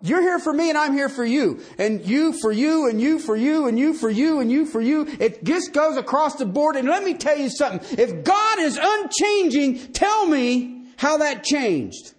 You're 0.01 0.21
here 0.21 0.39
for 0.39 0.53
me 0.53 0.69
and 0.69 0.77
I'm 0.77 0.93
here 0.93 1.09
for 1.09 1.25
you. 1.25 1.61
And 1.79 2.05
you 2.05 2.35
for 2.35 2.53
you 2.53 2.89
and 2.89 3.01
you 3.01 3.19
for 3.19 3.35
you 3.35 3.69
and 3.69 3.79
you 3.79 3.95
for 3.95 4.11
you 4.11 4.41
and 4.41 4.51
you 4.53 4.67
for 4.67 4.81
you. 4.81 5.07
It 5.19 5.45
just 5.45 5.73
goes 5.73 5.97
across 5.97 6.35
the 6.35 6.45
board. 6.45 6.77
And 6.77 6.89
let 6.89 7.03
me 7.03 7.15
tell 7.15 7.39
you 7.39 7.49
something. 7.49 7.99
If 7.99 8.23
God 8.23 8.59
is 8.59 8.79
unchanging, 8.81 9.93
tell 9.93 10.27
me 10.27 10.74
how 10.97 11.19
that 11.19 11.45
changed. 11.45 12.15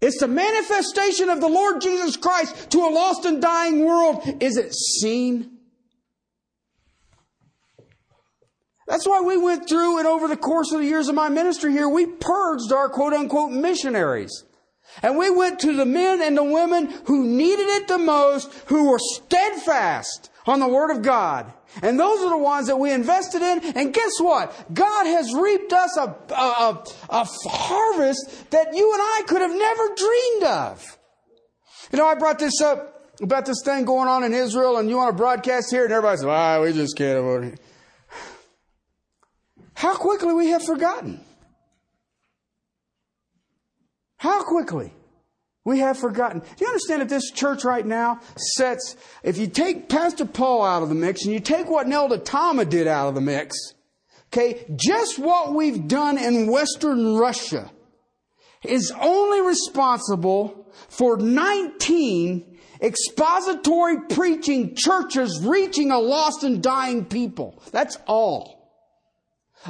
It's 0.00 0.20
the 0.20 0.28
manifestation 0.28 1.30
of 1.30 1.40
the 1.40 1.48
Lord 1.48 1.80
Jesus 1.80 2.16
Christ 2.16 2.70
to 2.72 2.78
a 2.80 2.90
lost 2.90 3.24
and 3.24 3.40
dying 3.40 3.84
world. 3.84 4.22
Is 4.42 4.58
it 4.58 4.74
seen? 4.74 5.54
That's 8.86 9.06
why 9.06 9.22
we 9.22 9.38
went 9.38 9.66
through 9.68 9.98
and 9.98 10.06
over 10.06 10.28
the 10.28 10.36
course 10.36 10.72
of 10.72 10.80
the 10.80 10.86
years 10.86 11.08
of 11.08 11.14
my 11.14 11.30
ministry 11.30 11.72
here, 11.72 11.88
we 11.88 12.04
purged 12.04 12.70
our 12.70 12.90
quote 12.90 13.14
unquote 13.14 13.52
missionaries. 13.52 14.44
And 15.02 15.16
we 15.16 15.30
went 15.30 15.58
to 15.60 15.74
the 15.74 15.86
men 15.86 16.20
and 16.20 16.36
the 16.36 16.44
women 16.44 16.92
who 17.06 17.24
needed 17.24 17.66
it 17.66 17.88
the 17.88 17.98
most, 17.98 18.52
who 18.66 18.90
were 18.90 18.98
steadfast 18.98 20.30
on 20.46 20.60
the 20.60 20.68
Word 20.68 20.90
of 20.90 21.02
God. 21.02 21.52
And 21.82 21.98
those 21.98 22.20
are 22.20 22.30
the 22.30 22.38
ones 22.38 22.68
that 22.68 22.78
we 22.78 22.92
invested 22.92 23.42
in. 23.42 23.76
And 23.76 23.92
guess 23.92 24.12
what? 24.20 24.54
God 24.72 25.06
has 25.06 25.34
reaped 25.34 25.72
us 25.72 25.96
a, 25.96 26.16
a, 26.32 26.84
a, 27.10 27.26
harvest 27.48 28.50
that 28.50 28.74
you 28.74 28.92
and 28.92 29.02
I 29.02 29.22
could 29.26 29.40
have 29.40 29.50
never 29.50 29.94
dreamed 29.94 30.42
of. 30.44 30.98
You 31.92 31.98
know, 31.98 32.06
I 32.06 32.14
brought 32.14 32.38
this 32.38 32.60
up 32.60 33.12
about 33.20 33.46
this 33.46 33.62
thing 33.64 33.84
going 33.84 34.08
on 34.08 34.24
in 34.24 34.32
Israel 34.32 34.76
and 34.78 34.88
you 34.88 34.96
want 34.96 35.10
to 35.10 35.16
broadcast 35.16 35.70
here 35.70 35.84
and 35.84 35.92
everybody 35.92 36.18
says, 36.18 36.26
ah, 36.26 36.60
we 36.60 36.72
just 36.72 36.96
can't 36.96 37.18
afford 37.18 37.44
it. 37.44 37.60
How 39.74 39.96
quickly 39.96 40.32
we 40.32 40.48
have 40.48 40.62
forgotten. 40.62 41.20
How 44.16 44.42
quickly 44.44 44.92
we 45.64 45.78
have 45.78 45.98
forgotten. 45.98 46.40
Do 46.40 46.46
you 46.60 46.66
understand 46.66 47.02
that 47.02 47.08
this 47.08 47.30
church 47.30 47.64
right 47.64 47.86
now 47.86 48.20
sets, 48.36 48.96
if 49.22 49.38
you 49.38 49.46
take 49.46 49.88
Pastor 49.88 50.26
Paul 50.26 50.62
out 50.62 50.82
of 50.82 50.90
the 50.90 50.94
mix 50.94 51.24
and 51.24 51.32
you 51.32 51.40
take 51.40 51.68
what 51.68 51.88
Nelda 51.88 52.18
Tama 52.18 52.66
did 52.66 52.86
out 52.86 53.08
of 53.08 53.14
the 53.14 53.20
mix, 53.22 53.56
okay, 54.32 54.66
just 54.76 55.18
what 55.18 55.54
we've 55.54 55.88
done 55.88 56.18
in 56.18 56.50
Western 56.50 57.16
Russia 57.16 57.70
is 58.62 58.92
only 59.00 59.40
responsible 59.40 60.72
for 60.88 61.16
19 61.16 62.58
expository 62.80 64.00
preaching 64.10 64.74
churches 64.76 65.40
reaching 65.42 65.90
a 65.90 65.98
lost 65.98 66.44
and 66.44 66.62
dying 66.62 67.06
people. 67.06 67.62
That's 67.72 67.96
all. 68.06 68.70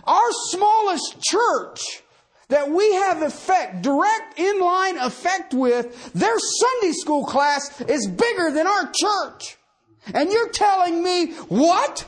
Our 0.03 0.31
smallest 0.51 1.23
church 1.23 2.03
that 2.49 2.71
we 2.71 2.95
have 2.95 3.23
effect, 3.23 3.83
direct 3.83 4.39
inline 4.39 5.05
effect 5.05 5.55
with, 5.55 6.13
their 6.13 6.39
Sunday 6.39 6.93
school 6.93 7.25
class 7.25 7.81
is 7.83 8.07
bigger 8.07 8.51
than 8.51 8.67
our 8.67 8.91
church. 8.93 9.57
And 10.13 10.31
you're 10.31 10.51
telling 10.51 11.03
me 11.03 11.33
what? 11.49 12.07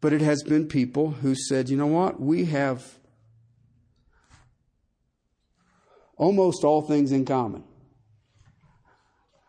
But 0.00 0.12
it 0.12 0.20
has 0.20 0.42
been 0.42 0.66
people 0.66 1.12
who 1.12 1.34
said, 1.34 1.70
you 1.70 1.76
know 1.76 1.86
what? 1.86 2.20
We 2.20 2.46
have 2.46 2.98
almost 6.16 6.64
all 6.64 6.82
things 6.82 7.10
in 7.10 7.24
common. 7.24 7.64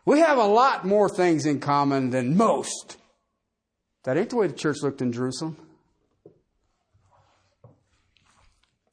We 0.05 0.19
have 0.19 0.37
a 0.37 0.45
lot 0.45 0.85
more 0.85 1.09
things 1.09 1.45
in 1.45 1.59
common 1.59 2.11
than 2.11 2.37
most. 2.37 2.97
That 4.05 4.17
ain't 4.17 4.29
the 4.29 4.35
way 4.35 4.47
the 4.47 4.53
church 4.53 4.77
looked 4.83 5.01
in 5.01 5.11
Jerusalem. 5.11 5.57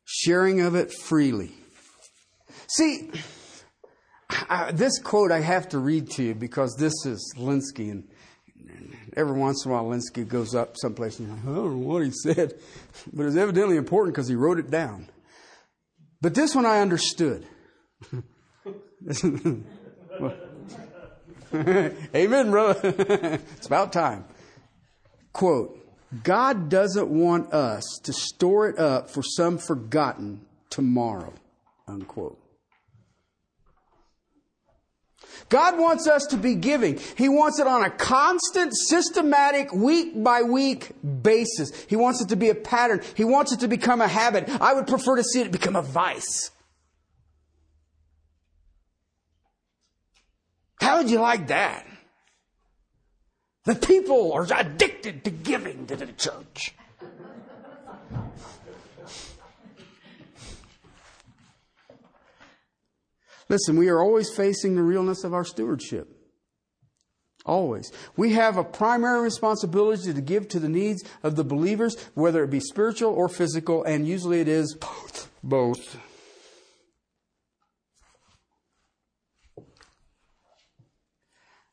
Sharing 0.04 0.62
of 0.62 0.74
it 0.74 0.92
freely. 0.92 1.52
See, 2.66 3.10
I, 4.48 4.72
this 4.72 4.98
quote 4.98 5.30
I 5.30 5.40
have 5.40 5.68
to 5.70 5.78
read 5.78 6.10
to 6.12 6.22
you 6.22 6.34
because 6.34 6.74
this 6.78 6.94
is 7.04 7.34
Lenski, 7.36 7.90
and 7.90 8.08
every 9.14 9.38
once 9.38 9.64
in 9.64 9.70
a 9.70 9.74
while 9.74 9.84
Lenski 9.84 10.26
goes 10.26 10.54
up 10.54 10.76
someplace 10.78 11.18
and 11.18 11.28
like, 11.28 11.40
I 11.40 11.44
don't 11.44 11.80
know 11.82 11.86
what 11.86 12.02
he 12.04 12.10
said, 12.10 12.54
but 13.12 13.26
it's 13.26 13.36
evidently 13.36 13.76
important 13.76 14.14
because 14.14 14.28
he 14.28 14.34
wrote 14.34 14.58
it 14.58 14.70
down. 14.70 15.10
But 16.22 16.34
this 16.34 16.54
one 16.54 16.64
I 16.64 16.80
understood. 16.80 17.46
Amen, 22.14 22.50
brother. 22.50 22.80
it's 23.56 23.66
about 23.66 23.92
time. 23.92 24.24
Quote, 25.32 25.78
God 26.22 26.68
doesn't 26.68 27.08
want 27.08 27.52
us 27.52 27.84
to 28.02 28.12
store 28.12 28.68
it 28.68 28.78
up 28.78 29.08
for 29.08 29.22
some 29.22 29.58
forgotten 29.58 30.42
tomorrow. 30.68 31.32
Unquote. 31.88 32.38
God 35.48 35.78
wants 35.78 36.06
us 36.06 36.26
to 36.26 36.36
be 36.36 36.54
giving. 36.54 36.98
He 37.16 37.28
wants 37.28 37.58
it 37.58 37.66
on 37.66 37.82
a 37.82 37.90
constant, 37.90 38.72
systematic, 38.74 39.72
week 39.72 40.22
by 40.22 40.42
week 40.42 40.92
basis. 41.22 41.72
He 41.88 41.96
wants 41.96 42.20
it 42.20 42.28
to 42.28 42.36
be 42.36 42.48
a 42.48 42.54
pattern. 42.54 43.02
He 43.14 43.24
wants 43.24 43.52
it 43.52 43.60
to 43.60 43.68
become 43.68 44.00
a 44.00 44.08
habit. 44.08 44.48
I 44.60 44.72
would 44.72 44.86
prefer 44.86 45.16
to 45.16 45.24
see 45.24 45.40
it 45.40 45.52
become 45.52 45.76
a 45.76 45.82
vice. 45.82 46.50
How 50.80 50.98
would 50.98 51.10
you 51.10 51.20
like 51.20 51.48
that? 51.48 51.86
The 53.64 53.74
people 53.76 54.32
are 54.32 54.46
addicted 54.54 55.24
to 55.24 55.30
giving 55.30 55.86
to 55.86 55.96
the 55.96 56.06
church. 56.06 56.74
Listen, 63.48 63.76
we 63.76 63.88
are 63.88 64.00
always 64.00 64.34
facing 64.34 64.76
the 64.76 64.82
realness 64.82 65.24
of 65.24 65.34
our 65.34 65.44
stewardship. 65.44 66.08
Always. 67.44 67.92
We 68.16 68.32
have 68.32 68.56
a 68.56 68.64
primary 68.64 69.20
responsibility 69.20 70.12
to 70.14 70.20
give 70.20 70.48
to 70.48 70.60
the 70.60 70.68
needs 70.68 71.04
of 71.22 71.36
the 71.36 71.44
believers, 71.44 71.96
whether 72.14 72.44
it 72.44 72.50
be 72.50 72.60
spiritual 72.60 73.12
or 73.12 73.28
physical, 73.28 73.84
and 73.84 74.06
usually 74.06 74.40
it 74.40 74.48
is 74.48 74.74
both. 74.74 75.30
Both. 75.42 75.98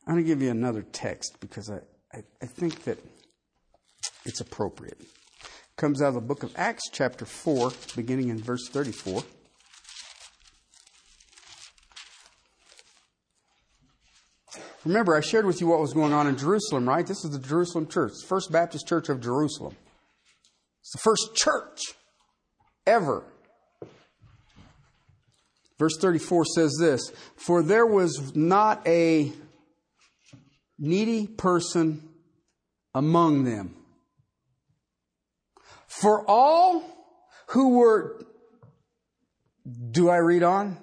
I'm 0.10 0.16
going 0.16 0.26
to 0.26 0.28
give 0.28 0.42
you 0.42 0.50
another 0.50 0.82
text 0.82 1.40
because 1.40 1.70
I, 1.70 1.82
I, 2.12 2.24
I 2.42 2.48
think 2.48 2.84
that 2.86 2.98
it's 4.26 4.42
appropriate. 4.42 5.00
It 5.00 5.76
comes 5.78 6.02
out 6.02 6.08
of 6.08 6.14
the 6.16 6.22
book 6.22 6.42
of 6.42 6.52
Acts, 6.56 6.90
chapter 6.92 7.26
4, 7.26 7.72
beginning 7.96 8.30
in 8.30 8.42
verse 8.42 8.68
34. 8.70 9.22
Remember, 14.84 15.16
I 15.16 15.22
shared 15.22 15.46
with 15.46 15.62
you 15.62 15.68
what 15.68 15.80
was 15.80 15.94
going 15.94 16.12
on 16.12 16.26
in 16.26 16.36
Jerusalem, 16.36 16.90
right? 16.90 17.06
This 17.06 17.24
is 17.24 17.30
the 17.30 17.48
Jerusalem 17.48 17.86
church, 17.86 18.14
First 18.26 18.52
Baptist 18.52 18.88
Church 18.88 19.10
of 19.10 19.22
Jerusalem. 19.22 19.76
It's 20.82 20.94
the 20.94 21.02
first 21.04 21.36
church 21.36 21.82
ever. 22.88 23.26
Verse 25.78 25.96
34 26.02 26.46
says 26.46 26.76
this 26.80 27.12
For 27.36 27.62
there 27.62 27.86
was 27.86 28.36
not 28.36 28.82
a 28.88 29.34
needy 30.80 31.28
person 31.28 32.10
among 32.96 33.44
them. 33.44 33.76
For 35.88 36.24
all 36.28 36.84
who 37.48 37.78
were, 37.78 38.26
do 39.92 40.10
I 40.10 40.18
read 40.18 40.44
on? 40.44 40.78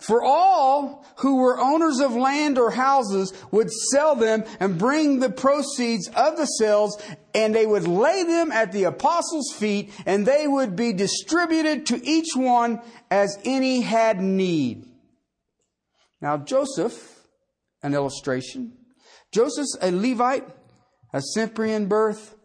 For 0.00 0.22
all 0.22 1.04
who 1.16 1.38
were 1.38 1.58
owners 1.58 1.98
of 1.98 2.14
land 2.14 2.56
or 2.56 2.70
houses 2.70 3.32
would 3.50 3.70
sell 3.70 4.14
them 4.14 4.44
and 4.60 4.78
bring 4.78 5.18
the 5.18 5.30
proceeds 5.30 6.08
of 6.08 6.36
the 6.36 6.46
sales 6.46 7.00
and 7.34 7.54
they 7.54 7.66
would 7.66 7.88
lay 7.88 8.22
them 8.22 8.52
at 8.52 8.70
the 8.70 8.84
apostles' 8.84 9.52
feet 9.52 9.90
and 10.06 10.24
they 10.24 10.46
would 10.46 10.76
be 10.76 10.92
distributed 10.92 11.86
to 11.86 12.00
each 12.06 12.36
one 12.36 12.80
as 13.10 13.38
any 13.44 13.80
had 13.80 14.20
need. 14.20 14.88
Now 16.20 16.36
Joseph, 16.36 17.17
an 17.82 17.94
illustration. 17.94 18.72
Joseph's 19.32 19.76
a 19.80 19.90
Levite, 19.90 20.48
a 21.12 21.20
Cyprian 21.20 21.86
birth, 21.86 22.36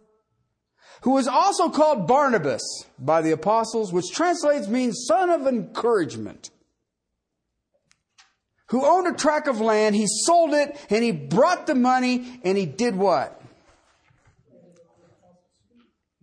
who 1.02 1.12
was 1.12 1.28
also 1.28 1.70
called 1.70 2.08
Barnabas 2.08 2.62
by 2.98 3.22
the 3.22 3.32
apostles, 3.32 3.92
which 3.92 4.12
translates 4.12 4.68
means 4.68 5.06
son 5.08 5.30
of 5.30 5.48
encouragement 5.48 6.50
who 8.74 8.84
owned 8.84 9.06
a 9.08 9.14
tract 9.14 9.48
of 9.48 9.62
land. 9.62 9.96
He 9.96 10.08
sold 10.08 10.54
it 10.56 10.76
and 10.90 11.04
he 11.04 11.12
brought 11.12 11.68
the 11.68 11.76
money 11.76 12.42
and 12.44 12.58
he 12.58 12.66
did 12.66 12.96
what? 12.96 13.40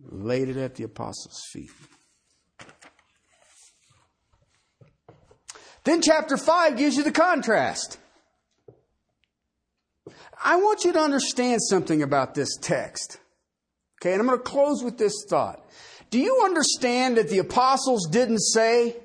Laid 0.01 0.49
it 0.49 0.57
at 0.57 0.75
the 0.75 0.83
apostles' 0.83 1.41
feet. 1.49 1.71
Then 5.85 6.01
chapter 6.01 6.35
5 6.35 6.75
gives 6.75 6.97
you 6.97 7.03
the 7.03 7.11
contrast. 7.11 7.97
I 10.43 10.55
want 10.55 10.83
you 10.83 10.93
to 10.93 10.99
understand 10.99 11.61
something 11.61 12.01
about 12.01 12.33
this 12.33 12.57
text. 12.61 13.19
Okay, 14.01 14.13
and 14.13 14.21
I'm 14.21 14.27
going 14.27 14.39
to 14.39 14.43
close 14.43 14.83
with 14.83 14.97
this 14.97 15.25
thought. 15.29 15.63
Do 16.09 16.19
you 16.19 16.41
understand 16.43 17.17
that 17.17 17.29
the 17.29 17.37
apostles 17.37 18.07
didn't 18.07 18.39
say, 18.39 18.95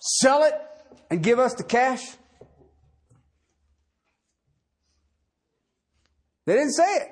sell 0.00 0.42
it 0.42 0.54
and 1.10 1.22
give 1.22 1.38
us 1.38 1.54
the 1.54 1.62
cash? 1.62 2.02
They 6.44 6.54
didn't 6.54 6.72
say 6.72 6.96
it. 6.96 7.08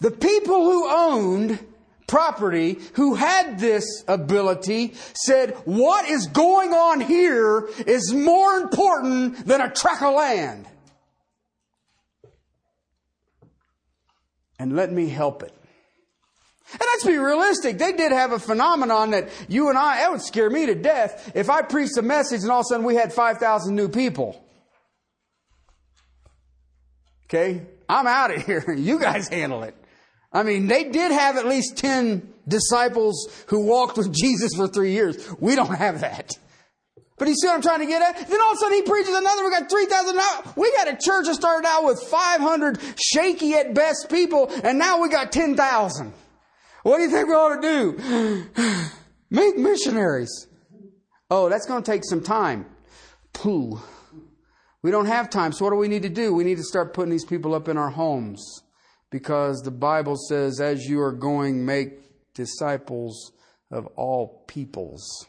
The 0.00 0.10
people 0.10 0.64
who 0.64 0.86
owned 0.86 1.58
property, 2.06 2.78
who 2.94 3.14
had 3.14 3.58
this 3.58 3.84
ability, 4.06 4.94
said, 5.14 5.50
what 5.64 6.08
is 6.08 6.26
going 6.28 6.72
on 6.72 7.00
here 7.00 7.68
is 7.86 8.12
more 8.12 8.56
important 8.56 9.46
than 9.46 9.60
a 9.60 9.70
tract 9.70 10.02
of 10.02 10.14
land. 10.14 10.66
And 14.58 14.74
let 14.74 14.92
me 14.92 15.08
help 15.08 15.42
it. 15.42 15.52
And 16.72 16.80
let's 16.80 17.04
be 17.04 17.16
realistic. 17.16 17.78
They 17.78 17.92
did 17.92 18.10
have 18.10 18.32
a 18.32 18.38
phenomenon 18.38 19.10
that 19.10 19.28
you 19.48 19.68
and 19.68 19.78
I, 19.78 19.98
that 19.98 20.10
would 20.10 20.22
scare 20.22 20.50
me 20.50 20.66
to 20.66 20.74
death 20.74 21.32
if 21.34 21.48
I 21.48 21.62
preached 21.62 21.96
a 21.96 22.02
message 22.02 22.42
and 22.42 22.50
all 22.50 22.60
of 22.60 22.66
a 22.66 22.68
sudden 22.70 22.84
we 22.84 22.96
had 22.96 23.12
5,000 23.12 23.74
new 23.74 23.88
people. 23.88 24.42
Okay? 27.26 27.62
I'm 27.88 28.06
out 28.06 28.34
of 28.34 28.42
here. 28.46 28.72
You 28.72 28.98
guys 28.98 29.28
handle 29.28 29.62
it. 29.62 29.76
I 30.32 30.42
mean, 30.42 30.66
they 30.66 30.84
did 30.84 31.12
have 31.12 31.36
at 31.36 31.46
least 31.46 31.76
10 31.76 32.34
disciples 32.46 33.28
who 33.48 33.60
walked 33.60 33.96
with 33.96 34.12
Jesus 34.22 34.54
for 34.54 34.68
three 34.68 34.92
years. 34.92 35.16
We 35.40 35.56
don't 35.56 35.74
have 35.74 36.00
that. 36.00 36.32
But 37.18 37.28
you 37.28 37.34
see 37.34 37.46
what 37.46 37.56
I'm 37.56 37.62
trying 37.62 37.80
to 37.80 37.86
get 37.86 38.02
at? 38.02 38.28
Then 38.28 38.40
all 38.42 38.52
of 38.52 38.56
a 38.56 38.60
sudden 38.60 38.74
he 38.74 38.82
preaches 38.82 39.14
another. 39.14 39.44
We 39.44 39.50
got 39.50 39.70
3,000. 39.70 40.20
We 40.54 40.70
got 40.72 40.88
a 40.88 40.98
church 41.00 41.26
that 41.26 41.34
started 41.34 41.66
out 41.66 41.84
with 41.84 42.02
500 42.02 42.78
shaky 43.02 43.54
at 43.54 43.72
best 43.72 44.10
people, 44.10 44.50
and 44.62 44.78
now 44.78 45.00
we 45.00 45.08
got 45.08 45.32
10,000. 45.32 46.12
What 46.82 46.98
do 46.98 47.02
you 47.02 47.10
think 47.10 47.28
we 47.28 47.34
ought 47.34 47.60
to 47.60 47.62
do? 47.62 48.46
Make 49.30 49.56
missionaries. 49.56 50.46
Oh, 51.30 51.48
that's 51.48 51.66
going 51.66 51.82
to 51.82 51.90
take 51.90 52.04
some 52.04 52.22
time. 52.22 52.66
Pooh. 53.32 53.80
We 54.82 54.90
don't 54.90 55.06
have 55.06 55.30
time. 55.30 55.52
So 55.52 55.64
what 55.64 55.72
do 55.72 55.76
we 55.76 55.88
need 55.88 56.02
to 56.02 56.08
do? 56.08 56.34
We 56.34 56.44
need 56.44 56.58
to 56.58 56.62
start 56.62 56.92
putting 56.94 57.10
these 57.10 57.24
people 57.24 57.54
up 57.54 57.66
in 57.66 57.76
our 57.76 57.90
homes 57.90 58.62
because 59.10 59.62
the 59.62 59.70
Bible 59.70 60.16
says, 60.16 60.60
as 60.60 60.84
you 60.86 61.00
are 61.00 61.12
going, 61.12 61.64
make 61.64 62.34
disciples 62.34 63.32
of 63.70 63.86
all 63.96 64.44
peoples. 64.46 65.26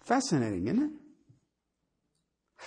Fascinating, 0.00 0.66
isn't 0.66 0.82
it? 0.82 0.90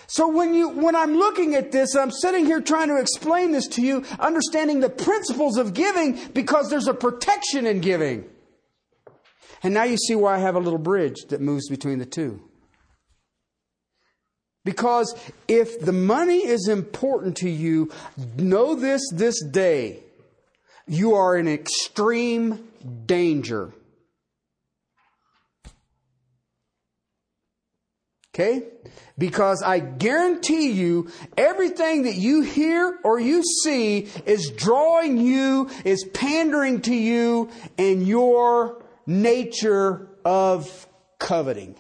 So 0.07 0.28
when 0.28 0.53
you, 0.53 0.69
when 0.69 0.95
I'm 0.95 1.15
looking 1.15 1.55
at 1.55 1.71
this, 1.71 1.95
I'm 1.95 2.11
sitting 2.11 2.45
here 2.45 2.61
trying 2.61 2.89
to 2.89 2.97
explain 2.97 3.51
this 3.51 3.67
to 3.69 3.82
you, 3.82 4.03
understanding 4.19 4.80
the 4.80 4.89
principles 4.89 5.57
of 5.57 5.73
giving 5.73 6.19
because 6.34 6.69
there's 6.69 6.88
a 6.88 6.93
protection 6.93 7.65
in 7.65 7.82
giving. 7.82 8.26
And 9.63 9.73
now 9.73 9.84
you 9.84 9.97
see 9.97 10.15
why 10.15 10.36
I 10.36 10.39
have 10.39 10.55
a 10.55 10.59
little 10.59 10.80
bridge 10.80 11.26
that 11.30 11.41
moves 11.41 11.69
between 11.69 11.99
the 11.99 12.05
two. 12.05 12.41
Because 14.66 15.16
if 15.47 15.80
the 15.80 15.93
money 15.93 16.45
is 16.45 16.68
important 16.68 17.38
to 17.38 17.49
you, 17.49 17.91
know 18.36 18.76
this 18.76 19.01
this 19.13 19.41
day. 19.41 20.01
You 20.88 21.13
are 21.13 21.38
in 21.38 21.47
extreme 21.47 22.68
danger. 23.05 23.74
Okay? 28.34 28.63
Because 29.18 29.63
I 29.63 29.80
guarantee 29.80 30.72
you, 30.72 31.09
everything 31.38 32.03
that 32.03 32.16
you 32.16 32.41
hear 32.41 32.99
or 33.03 33.18
you 33.18 33.43
see 33.63 34.09
is 34.26 34.51
drawing 34.51 35.18
you, 35.18 35.70
is 35.86 36.03
pandering 36.13 36.82
to 36.82 36.93
you 36.93 37.49
and 37.78 38.05
your 38.05 38.84
nature 39.05 40.09
of 40.26 40.88
coveting. 41.18 41.76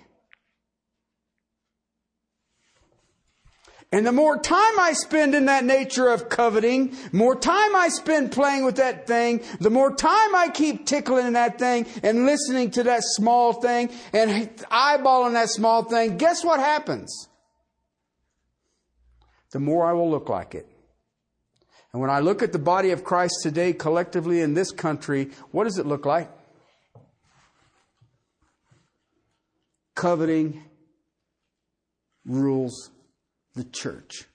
And 3.95 4.05
the 4.05 4.11
more 4.11 4.37
time 4.37 4.77
I 4.77 4.91
spend 4.91 5.33
in 5.35 5.45
that 5.45 5.63
nature 5.63 6.09
of 6.09 6.27
coveting, 6.27 6.97
more 7.13 7.33
time 7.33 7.77
I 7.77 7.87
spend 7.87 8.33
playing 8.33 8.65
with 8.65 8.75
that 8.75 9.07
thing, 9.07 9.41
the 9.61 9.69
more 9.69 9.95
time 9.95 10.35
I 10.35 10.49
keep 10.53 10.85
tickling 10.85 11.31
that 11.31 11.57
thing 11.57 11.85
and 12.03 12.25
listening 12.25 12.71
to 12.71 12.83
that 12.83 13.03
small 13.05 13.53
thing 13.53 13.89
and 14.11 14.49
eyeballing 14.65 15.31
that 15.35 15.47
small 15.47 15.83
thing, 15.83 16.17
guess 16.17 16.43
what 16.43 16.59
happens? 16.59 17.29
The 19.51 19.61
more 19.61 19.85
I 19.85 19.93
will 19.93 20.11
look 20.11 20.27
like 20.27 20.55
it. 20.55 20.67
And 21.93 22.01
when 22.01 22.09
I 22.09 22.19
look 22.19 22.43
at 22.43 22.51
the 22.51 22.59
body 22.59 22.91
of 22.91 23.05
Christ 23.05 23.35
today, 23.43 23.71
collectively 23.71 24.41
in 24.41 24.55
this 24.55 24.71
country, 24.71 25.29
what 25.51 25.63
does 25.63 25.77
it 25.77 25.85
look 25.85 26.05
like? 26.05 26.29
Coveting 29.95 30.65
rules 32.25 32.91
the 33.55 33.63
church. 33.63 34.25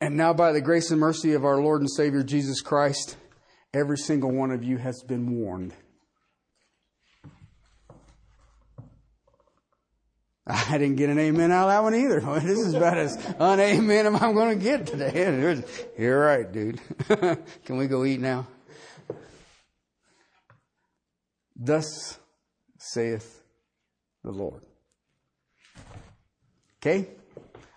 And 0.00 0.16
now, 0.16 0.34
by 0.34 0.52
the 0.52 0.60
grace 0.60 0.90
and 0.90 1.00
mercy 1.00 1.32
of 1.32 1.44
our 1.44 1.60
Lord 1.60 1.80
and 1.80 1.90
Savior 1.90 2.22
Jesus 2.22 2.60
Christ, 2.60 3.16
every 3.72 3.96
single 3.96 4.30
one 4.30 4.50
of 4.50 4.62
you 4.62 4.76
has 4.76 5.02
been 5.02 5.40
warned. 5.40 5.72
I 10.46 10.76
didn't 10.76 10.96
get 10.96 11.08
an 11.08 11.18
amen 11.18 11.50
out 11.50 11.68
of 11.68 11.70
that 11.70 11.82
one 11.82 11.94
either. 11.94 12.20
This 12.40 12.58
is 12.58 12.74
about 12.74 12.98
as 12.98 13.16
un 13.38 13.58
amen 13.58 14.06
as 14.06 14.22
I'm 14.22 14.34
going 14.34 14.58
to 14.58 14.62
get 14.62 14.86
today. 14.86 15.62
You're 15.98 16.20
right, 16.20 16.52
dude. 16.52 16.80
Can 17.64 17.78
we 17.78 17.86
go 17.86 18.04
eat 18.04 18.20
now? 18.20 18.46
Thus 21.56 22.18
saith 22.78 23.43
the 24.24 24.32
Lord. 24.32 24.62
Okay? 26.80 27.08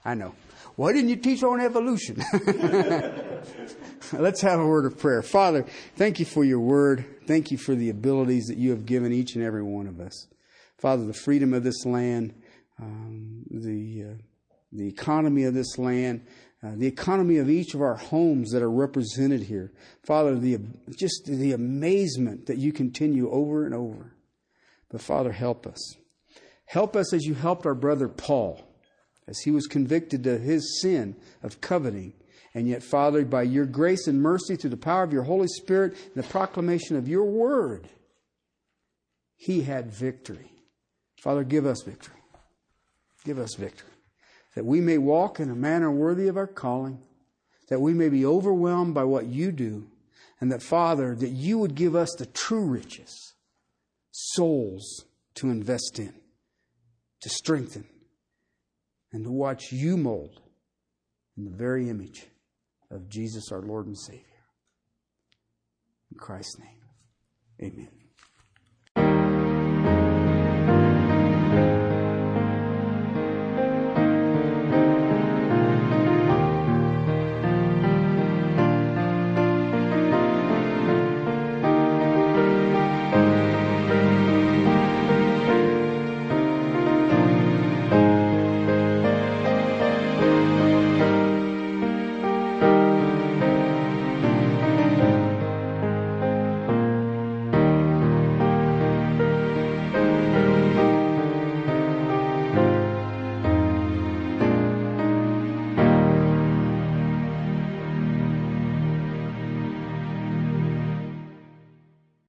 I 0.04 0.16
know. 0.16 0.34
Why 0.76 0.94
didn't 0.94 1.10
you 1.10 1.16
teach 1.18 1.44
on 1.44 1.60
evolution? 1.60 2.24
Let's 4.14 4.42
have 4.42 4.60
a 4.60 4.66
word 4.66 4.86
of 4.86 4.98
prayer. 4.98 5.22
Father, 5.22 5.66
thank 5.96 6.20
you 6.20 6.26
for 6.26 6.44
your 6.44 6.60
word. 6.60 7.06
Thank 7.26 7.52
you 7.52 7.58
for 7.58 7.76
the 7.76 7.90
abilities 7.90 8.46
that 8.46 8.58
you 8.58 8.72
have 8.72 8.86
given 8.86 9.12
each 9.12 9.36
and 9.36 9.44
every 9.44 9.64
one 9.64 9.88
of 9.88 10.00
us. 10.00 10.28
Father, 10.78 11.06
the 11.06 11.14
freedom 11.14 11.54
of 11.54 11.64
this 11.64 11.86
land, 11.86 12.34
um, 12.80 13.44
the, 13.50 14.04
uh, 14.04 14.14
the 14.72 14.88
economy 14.88 15.44
of 15.44 15.54
this 15.54 15.78
land, 15.78 16.26
uh, 16.64 16.72
the 16.76 16.88
economy 16.88 17.38
of 17.38 17.50
each 17.50 17.74
of 17.74 17.82
our 17.82 17.96
homes 17.96 18.52
that 18.52 18.62
are 18.62 18.72
represented 18.72 19.44
here. 19.44 19.72
Father, 20.04 20.36
the, 20.36 20.60
just 20.98 21.26
the 21.26 21.54
amazement 21.54 22.46
that 22.46 22.58
you 22.58 22.72
continue 22.72 23.30
over 23.32 23.66
and 23.66 23.74
over. 23.74 24.14
But 24.90 25.02
Father, 25.02 25.32
help 25.32 25.68
us. 25.68 25.98
Help 26.68 26.96
us 26.96 27.14
as 27.14 27.26
you 27.26 27.34
helped 27.34 27.66
our 27.66 27.74
brother 27.74 28.08
Paul 28.08 28.62
as 29.28 29.40
he 29.40 29.52
was 29.52 29.68
convicted 29.68 30.26
of 30.28 30.42
his 30.42 30.80
sin 30.82 31.16
of 31.44 31.60
coveting. 31.62 32.14
And 32.54 32.68
yet, 32.68 32.84
Father, 32.84 33.26
by 33.26 33.44
your 33.44 33.66
grace 33.66 34.08
and 34.08 34.22
mercy, 34.22 34.56
through 34.56 34.72
the 34.72 34.78
power 34.78 35.04
of 35.04 35.14
your 35.14 35.24
Holy 35.24 35.48
Spirit 35.48 35.96
and 36.14 36.24
the 36.24 36.28
proclamation 36.28 36.96
of 36.96 37.08
your 37.08 37.26
word, 37.26 37.88
he 39.36 39.62
had 39.62 39.92
victory. 39.92 40.52
Father, 41.22 41.44
give 41.44 41.66
us 41.66 41.84
victory. 41.84 42.16
Give 43.24 43.40
us 43.40 43.56
victory. 43.56 43.90
That 44.56 44.66
we 44.66 44.82
may 44.82 44.98
walk 44.98 45.40
in 45.40 45.50
a 45.50 45.56
manner 45.56 45.92
worthy 45.92 46.28
of 46.28 46.38
our 46.38 46.48
calling, 46.48 47.00
that 47.70 47.82
we 47.82 47.94
may 47.94 48.10
be 48.10 48.26
overwhelmed 48.26 48.94
by 48.94 49.04
what 49.04 49.28
you 49.28 49.52
do, 49.52 49.88
and 50.42 50.52
that, 50.52 50.64
Father, 50.64 51.16
that 51.16 51.30
you 51.30 51.58
would 51.60 51.76
give 51.76 51.96
us 51.96 52.16
the 52.18 52.26
true 52.26 52.66
riches, 52.66 53.34
souls 54.12 55.06
to 55.36 55.50
invest 55.50 56.00
in, 56.00 56.14
to 57.22 57.30
strengthen, 57.30 57.86
and 59.12 59.24
to 59.24 59.32
watch 59.32 59.72
you 59.72 59.98
mold 59.98 60.42
in 61.38 61.46
the 61.46 61.56
very 61.56 61.90
image 61.90 62.26
of 62.92 63.10
Jesus, 63.10 63.52
our 63.52 63.62
Lord 63.62 63.88
and 63.88 63.98
Savior. 63.98 64.24
In 66.12 66.18
Christ's 66.18 66.60
name, 66.60 66.82
amen. 67.62 67.97